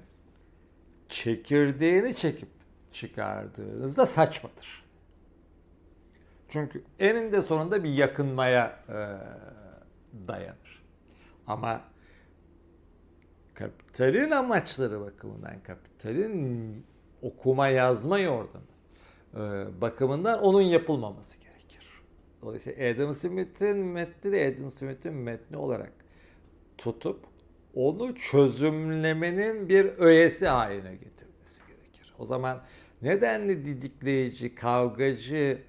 [1.09, 2.49] çekirdeğini çekip
[2.91, 4.83] çıkardığınızda saçmadır.
[6.49, 8.97] Çünkü eninde sonunda bir yakınmaya e,
[10.27, 10.83] dayanır.
[11.47, 11.81] Ama
[13.53, 16.85] kapitalin amaçları bakımından, kapitalin
[17.21, 18.65] okuma yazma yordamı
[19.33, 19.39] e,
[19.81, 22.01] bakımından onun yapılmaması gerekir.
[22.41, 25.91] Dolayısıyla Adam Smith'in metni de Adam Smith'in metni olarak
[26.77, 27.30] tutup
[27.75, 32.13] onu çözümlemenin bir öğesi haline getirmesi gerekir.
[32.19, 32.61] O zaman
[33.01, 35.61] nedenli didikleyici, kavgacı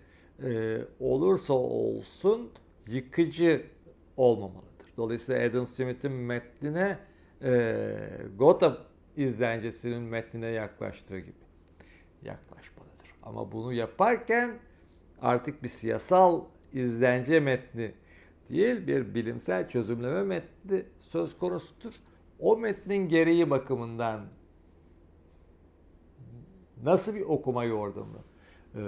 [0.44, 2.50] e, olursa olsun
[2.86, 3.66] yıkıcı
[4.16, 4.86] olmamalıdır.
[4.96, 6.98] Dolayısıyla Adam Smith'in metnine
[7.42, 7.96] e,
[8.38, 8.76] Gotham
[9.16, 11.42] izlencisinin metnine yaklaştığı gibi
[12.22, 13.14] yaklaşmalıdır.
[13.22, 14.50] Ama bunu yaparken
[15.20, 17.94] artık bir siyasal izlence metni
[18.52, 21.92] değil bir bilimsel çözümleme metni söz konusudur.
[22.38, 24.20] O metnin gereği bakımından
[26.82, 28.18] nasıl bir okuma yordamı
[28.74, 28.80] e,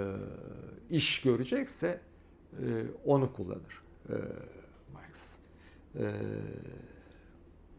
[0.89, 1.99] iş görecekse
[2.53, 2.65] e,
[3.05, 4.13] onu kullanır e,
[4.93, 5.37] Marx.
[5.99, 6.05] E,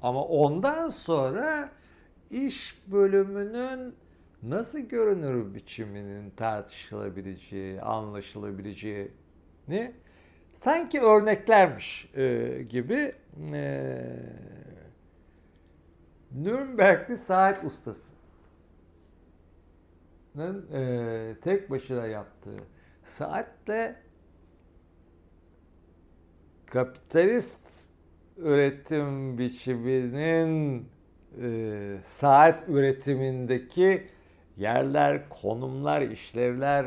[0.02, 1.70] ama ondan sonra
[2.30, 3.94] iş bölümünün
[4.42, 9.10] nasıl görünür biçiminin tartışılabileceği, anlaşılabileceği
[9.68, 9.92] ne
[10.56, 13.12] sanki örneklermiş e, gibi.
[13.52, 14.02] E,
[16.32, 18.06] Nürnbergli saat ustasının
[20.72, 22.56] e, tek başına yaptığı
[23.04, 23.96] saatle
[26.66, 27.90] kapitalist
[28.36, 30.88] üretim biçiminin
[31.42, 34.06] e, saat üretimindeki
[34.56, 36.86] yerler, konumlar, işlevler,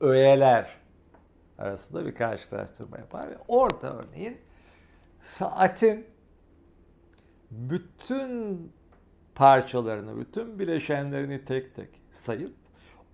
[0.00, 0.77] öğeler
[1.58, 3.30] arasında bir karşılaştırma yapar.
[3.30, 4.38] Ve orada örneğin
[5.22, 6.06] saatin
[7.50, 8.72] bütün
[9.34, 12.54] parçalarını, bütün bileşenlerini tek tek sayıp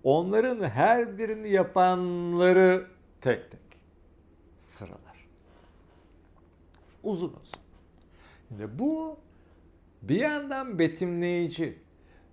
[0.03, 2.87] onların her birini yapanları
[3.21, 3.61] tek tek
[4.57, 5.27] sıralar.
[7.03, 7.61] Uzun uzun.
[8.47, 9.19] Şimdi bu
[10.01, 11.79] bir yandan betimleyici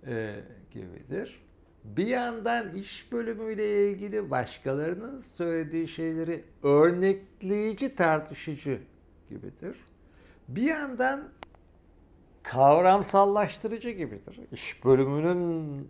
[0.07, 0.35] e,
[0.71, 1.43] gibidir.
[1.83, 8.79] Bir yandan iş bölümüyle ilgili başkalarının söylediği şeyleri örnekleyici, tartışıcı
[9.29, 9.77] gibidir.
[10.47, 11.29] Bir yandan
[12.43, 14.39] kavramsallaştırıcı gibidir.
[14.51, 15.89] İş bölümünün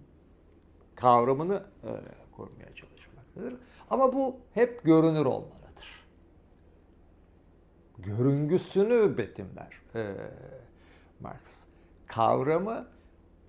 [0.95, 1.91] kavramını e,
[2.31, 3.55] korumaya çalışmaktadır.
[3.89, 6.05] Ama bu hep görünür olmalıdır.
[7.97, 10.15] Görüngüsünü betimler e,
[11.19, 11.63] Marx.
[12.07, 12.87] Kavramı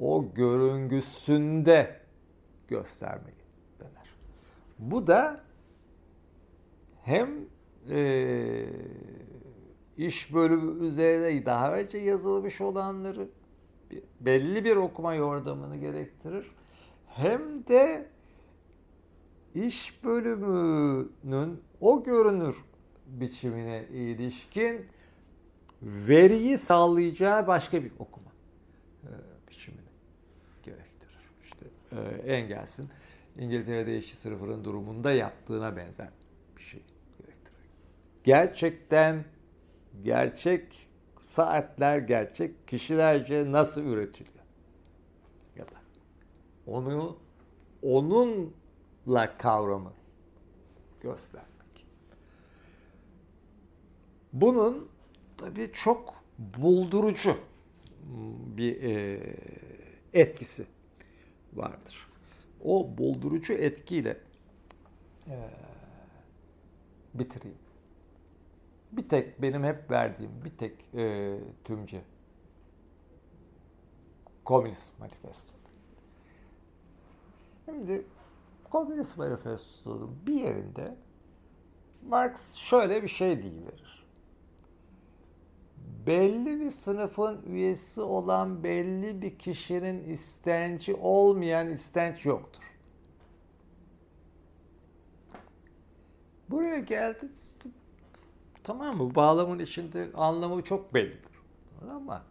[0.00, 2.03] o görüngüsünde
[2.74, 3.36] göstermeyi
[3.78, 4.10] dener.
[4.78, 5.40] Bu da
[7.02, 7.30] hem
[7.90, 8.66] e,
[9.96, 13.28] iş bölümü üzerine daha önce yazılmış olanları
[14.20, 16.50] belli bir okuma yordamını gerektirir.
[17.06, 18.06] Hem de
[19.54, 22.56] iş bölümünün o görünür
[23.06, 24.86] biçimine ilişkin
[25.82, 28.30] veriyi sağlayacağı başka bir okuma
[29.02, 29.10] e,
[29.50, 29.80] biçimini
[30.62, 31.18] gerektirir.
[31.44, 31.83] İşte e,
[32.26, 32.88] Engels'in
[33.38, 36.08] İngiltere'de işçi sınıfının durumunda yaptığına benzer
[36.56, 36.82] bir şey
[37.18, 37.70] gerektirir.
[38.24, 39.24] Gerçekten
[40.02, 40.88] gerçek
[41.26, 44.44] saatler gerçek kişilerce nasıl üretiliyor?
[45.56, 45.80] Ya da
[46.66, 47.18] onu
[47.82, 49.92] onunla kavramı
[51.00, 51.86] göstermek.
[54.32, 54.88] Bunun
[55.36, 57.36] tabii çok buldurucu
[58.56, 59.20] bir e,
[60.12, 60.66] etkisi
[61.56, 62.08] vardır.
[62.64, 64.20] O buldurucu etkiyle
[65.28, 65.36] e,
[67.14, 67.64] bitireyim
[68.96, 71.34] bir tek benim hep verdiğim bir tek e,
[71.64, 72.02] tümce
[74.44, 75.54] Komünist Manifesto.
[77.64, 78.06] Şimdi
[78.70, 80.96] Komünist Manifesto'nun bir yerinde
[82.08, 83.83] Marx şöyle bir şey verir.
[86.06, 92.62] Belli bir sınıfın üyesi olan belli bir kişinin istenci olmayan istenç yoktur.
[96.50, 97.32] Buraya geldim
[98.64, 99.14] Tamam mı?
[99.14, 101.32] Bağlamın içinde anlamı çok bellidir.
[101.90, 102.22] Ama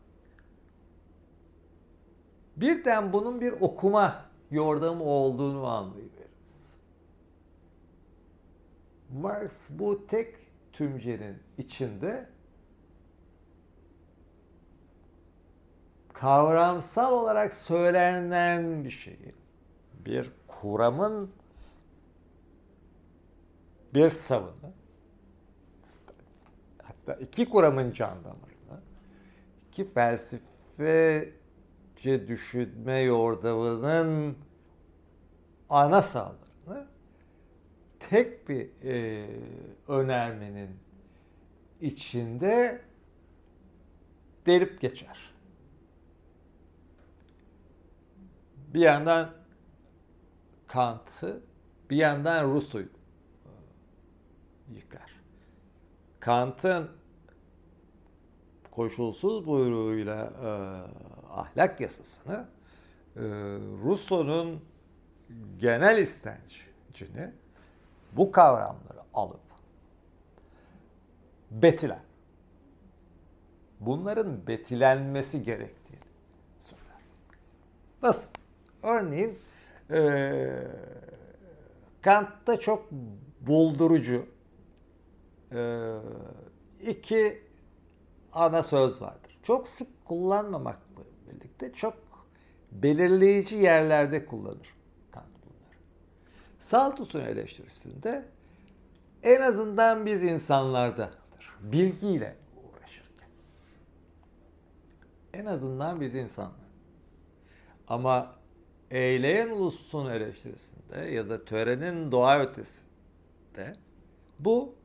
[2.58, 6.74] birden bunun bir okuma yordamı olduğunu anlayıveririz.
[9.10, 10.36] Marx bu tek
[10.74, 12.33] tümcenin içinde
[16.24, 19.36] kavramsal olarak söylenen bir şeyi
[20.06, 21.32] bir kuramın
[23.94, 24.74] bir savını
[26.84, 28.82] hatta iki kuramın can damarını
[29.68, 31.34] iki felsefeci
[32.28, 34.38] düşünme yordamının
[35.70, 36.88] ana sağlarını
[38.00, 39.28] tek bir e,
[39.88, 40.70] önermenin
[41.82, 42.82] içinde
[44.46, 45.33] delip geçer.
[48.74, 49.30] Bir yandan
[50.68, 51.42] Kant'ı,
[51.90, 52.90] bir yandan Rousseau'yu
[54.70, 55.22] yıkar.
[56.20, 56.90] Kant'ın
[58.72, 60.50] koşulsuz buyruğuyla e,
[61.34, 62.48] ahlak yasasını,
[63.16, 63.22] e,
[63.84, 64.62] Rousseau'nun
[65.60, 67.32] genel istencini
[68.12, 69.40] bu kavramları alıp
[71.52, 72.02] betiler.
[73.80, 76.04] Bunların betilenmesi gerektiğini
[76.60, 77.02] söyler.
[78.04, 78.30] Nasıl?
[78.84, 79.40] Örneğin
[79.92, 80.50] e,
[82.02, 82.92] Kant'ta çok
[83.42, 84.26] buldurucu
[85.52, 85.92] e,
[86.82, 87.44] iki
[88.34, 89.38] ana söz vardır.
[89.44, 91.94] Çok sık kullanmamakla birlikte çok
[92.72, 94.76] belirleyici yerlerde kullanır
[95.12, 95.78] Kant bunları.
[96.60, 98.26] Saltus'un eleştirisinde
[99.24, 101.20] en azından biz insanlardadır.
[101.62, 103.30] Bilgiyle uğraşırken.
[105.34, 106.54] En azından biz insanlar.
[107.88, 108.43] Ama
[108.94, 113.76] eyleyen ulusun eleştirisinde ya da törenin doğa ötesinde
[114.40, 114.76] bu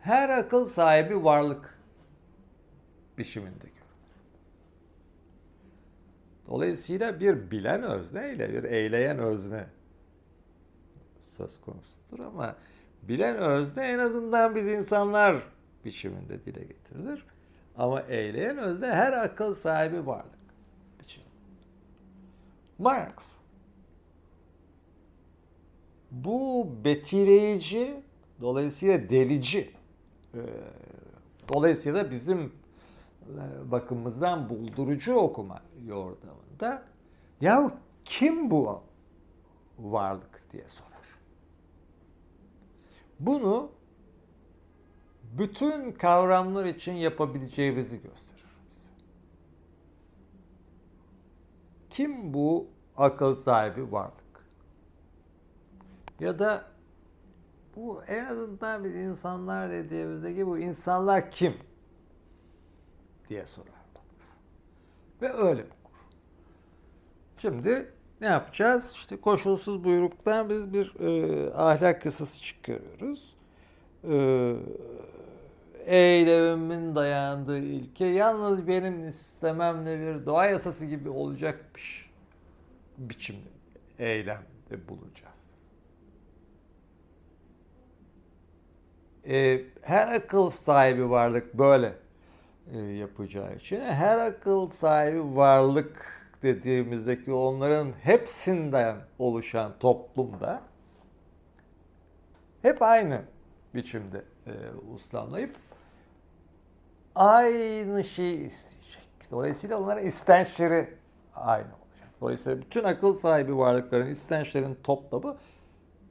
[0.00, 1.78] her akıl sahibi varlık
[3.18, 3.84] biçiminde görünür.
[6.46, 9.66] Dolayısıyla bir bilen özne ile bir eyleyen özne
[11.20, 12.56] söz konusudur ama
[13.02, 15.42] bilen özne en azından biz insanlar
[15.84, 17.26] biçiminde dile getirilir.
[17.76, 20.33] Ama eyleyen özne her akıl sahibi varlık.
[22.78, 23.12] Marx.
[26.10, 28.00] Bu betireyici
[28.40, 29.70] dolayısıyla delici
[30.34, 30.40] e,
[31.54, 36.82] dolayısıyla bizim e, bakımımızdan buldurucu okuma yordamında
[37.40, 37.70] ya
[38.04, 38.82] kim bu
[39.78, 40.34] varlık?
[40.54, 40.90] diye sorar.
[43.20, 43.70] Bunu
[45.22, 48.88] bütün kavramlar için yapabileceğimizi gösterir bize.
[51.94, 52.66] Kim bu
[52.96, 54.46] akıl sahibi varlık?
[56.20, 56.64] Ya da
[57.76, 61.54] bu en azından biz insanlar dediğimizdeki bu insanlar kim?
[63.28, 63.68] diye sorar.
[65.22, 65.98] Ve öyle okur.
[67.38, 68.92] Şimdi ne yapacağız?
[68.94, 73.36] İşte koşulsuz buyruktan biz bir e, ahlak yasası çıkarıyoruz.
[74.04, 74.56] E,
[75.86, 82.10] eylemimin dayandığı ilke yalnız benim istememle bir doğa yasası gibi olacakmış
[82.98, 83.48] biçimde
[83.98, 85.34] eylemde bulacağız.
[89.26, 91.94] E, her akıl sahibi varlık böyle
[92.72, 100.62] e, yapacağı için her akıl sahibi varlık dediğimizdeki onların hepsinden oluşan toplumda
[102.62, 103.22] hep aynı
[103.74, 104.52] biçimde e,
[104.94, 105.56] uslanlayıp
[107.14, 109.08] aynı şeyi isteyecek.
[109.30, 110.94] Dolayısıyla onların istençleri
[111.34, 112.08] aynı olacak.
[112.20, 115.36] Dolayısıyla bütün akıl sahibi varlıkların istençlerin toplamı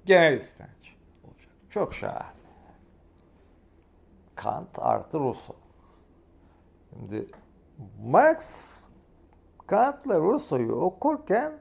[0.05, 1.51] genel istenç olacak.
[1.69, 2.33] Çok şahane.
[4.35, 5.57] Kant artı Rousseau.
[6.93, 7.27] Şimdi
[8.03, 8.83] Marx
[9.67, 11.53] Kant'la Rousseau'yu okurken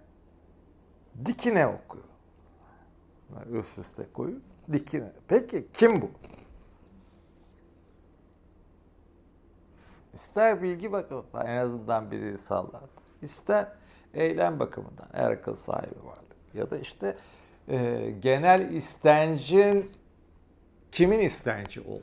[1.25, 2.05] dikine okuyor.
[3.51, 5.13] Üst üste koyup dikine.
[5.29, 6.11] Peki kim bu?
[10.15, 12.83] İster bilgi bakımından en azından bir sallar.
[13.23, 13.69] İster
[14.15, 16.37] eylem bakımından her akıl sahibi varlık.
[16.55, 17.17] Ya da işte
[17.69, 19.93] e, genel istencin
[20.93, 22.03] kimin istenci oldu?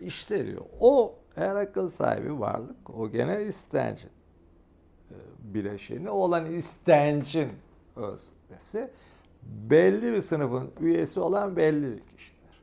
[0.00, 4.10] İşte diyor o her akıl sahibi varlık o genel istencin
[5.10, 7.52] e, bileşeni olan istencin
[7.96, 8.90] öznesi
[9.42, 12.62] belli bir sınıfın üyesi olan belli bir kişiler.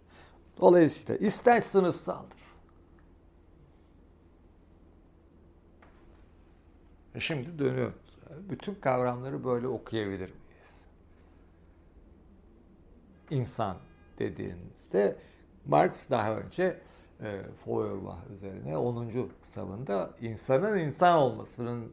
[0.62, 2.45] Dolayısıyla istenç sınıfsaldır.
[7.16, 8.20] E şimdi dönüyoruz.
[8.50, 10.86] Bütün kavramları böyle okuyabilir miyiz?
[13.30, 13.78] İnsan
[14.20, 15.16] dediğinizde
[15.66, 16.82] Marx daha önce
[17.22, 19.30] e, Feuerbach üzerine 10.
[19.44, 21.92] kitabında insanın insan olmasının e,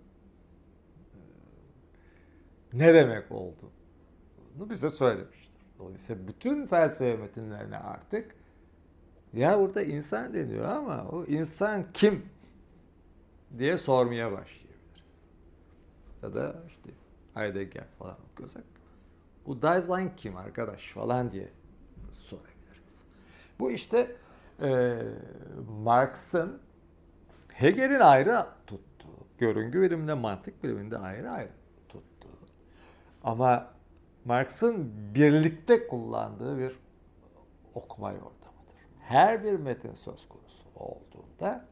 [2.73, 5.53] ne demek olduğunu bize söylemiştir.
[5.79, 8.35] Dolayısıyla bütün felsefe metinlerine artık
[9.33, 12.27] ya burada insan deniyor ama o insan kim
[13.59, 14.62] diye sormaya başlayabiliriz.
[16.23, 16.91] Ya da işte
[17.35, 18.65] Heidegger falan okuyorsak
[19.47, 21.49] Bu Dasein kim arkadaş falan diye
[22.13, 23.05] sorabiliriz.
[23.61, 24.17] Bu işte
[24.63, 24.99] e,
[25.83, 26.61] Marx'ın
[27.49, 31.51] Hegel'in ayrı tuttuğu, görüngü biliminde, mantık biliminde ayrı ayrı
[31.89, 32.29] tuttuğu.
[33.25, 33.71] Ama
[34.25, 36.79] Marx'ın birlikte kullandığı bir
[37.75, 38.43] okuma yordamıdır.
[39.01, 41.65] Her bir metin söz konusu olduğunda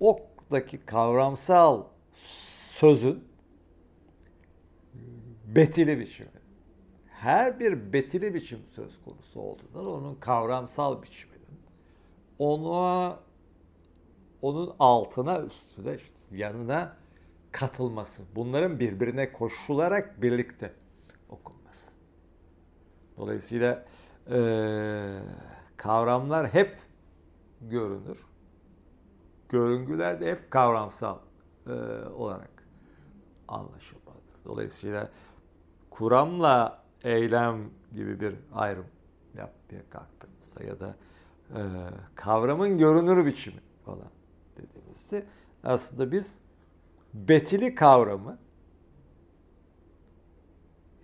[0.00, 1.84] oktaki kavramsal
[2.82, 3.24] sözün
[5.46, 6.28] betili biçimi.
[7.08, 11.60] Her bir betili biçim söz konusu olduğunda onun kavramsal biçiminin
[12.38, 13.18] ona
[14.42, 16.96] onun altına üstüne işte yanına
[17.52, 18.22] katılması.
[18.34, 20.72] Bunların birbirine koşularak birlikte
[21.28, 21.88] okunması.
[23.16, 23.84] Dolayısıyla
[24.30, 24.38] e,
[25.76, 26.78] kavramlar hep
[27.60, 28.26] görünür.
[29.48, 31.18] Görüngüler de hep kavramsal
[31.66, 31.70] e,
[32.14, 32.51] olarak
[33.48, 34.44] anlaşılmalıdır.
[34.44, 35.10] Dolayısıyla
[35.90, 38.86] kuramla eylem gibi bir ayrım
[39.36, 40.96] yapmaya kalktığımızda ya da
[41.50, 41.60] e,
[42.14, 44.10] kavramın görünür biçimi falan
[44.56, 45.26] dediğimizde
[45.64, 46.38] aslında biz
[47.14, 48.38] betili kavramı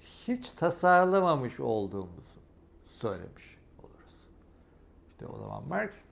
[0.01, 2.39] hiç tasarlamamış olduğumuzu
[2.87, 4.29] söylemiş oluruz.
[5.11, 6.05] İşte o zaman Marx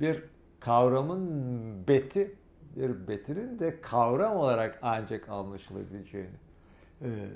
[0.00, 0.24] bir
[0.60, 1.28] kavramın
[1.88, 2.36] beti,
[2.76, 6.36] bir betinin de kavram olarak ancak anlaşılabileceğini
[7.02, 7.28] e,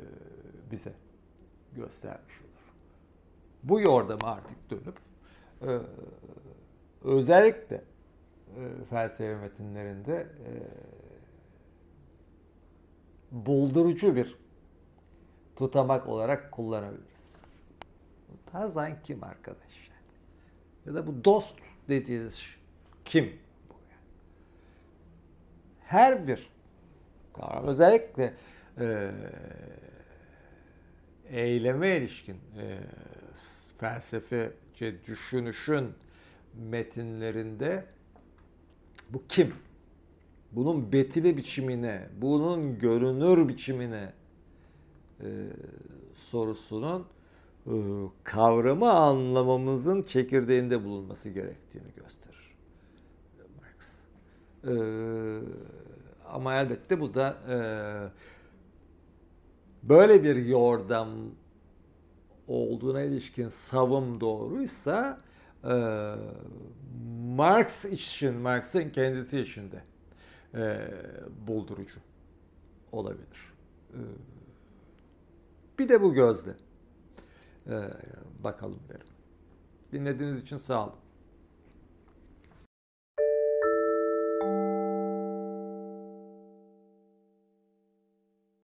[0.70, 0.92] bize
[1.76, 2.74] göstermiş olur.
[3.62, 4.98] Bu yordamı artık dönüp
[5.62, 5.78] e,
[7.04, 7.76] özellikle
[8.56, 10.52] e, felsefe metinlerinde e,
[13.30, 14.36] buldurucu bir
[15.56, 17.38] tutamak olarak kullanabiliriz.
[18.52, 19.90] Tazan kim arkadaş?
[20.86, 21.58] Ya da bu dost
[21.88, 22.42] dediğiniz
[23.04, 23.47] kim?
[25.88, 26.50] Her bir
[27.32, 28.34] kavram özellikle
[28.80, 29.10] e,
[31.30, 32.78] eyleme ilişkin e,
[33.78, 35.88] felsefece düşünüşün
[36.70, 37.84] metinlerinde
[39.10, 39.54] bu kim?
[40.52, 44.12] Bunun betili biçimine, bunun görünür biçimine
[45.20, 45.26] e,
[46.14, 47.06] sorusunun
[47.66, 47.72] e,
[48.24, 52.27] kavramı anlamamızın çekirdeğinde bulunması gerektiğini gösterir Marx.
[54.68, 54.72] E,
[56.26, 57.56] ama elbette bu da e,
[59.82, 61.08] böyle bir yordam
[62.48, 65.20] olduğuna ilişkin savım doğruysa
[65.64, 66.14] e,
[67.36, 69.82] Marx için, Marx'ın kendisi için de
[70.54, 70.90] e,
[71.46, 72.00] buldurucu
[72.92, 73.52] olabilir.
[73.92, 74.00] E,
[75.78, 76.54] bir de bu gözle
[77.66, 77.90] e,
[78.44, 79.06] bakalım derim.
[79.92, 81.07] Dinlediğiniz için sağ olun.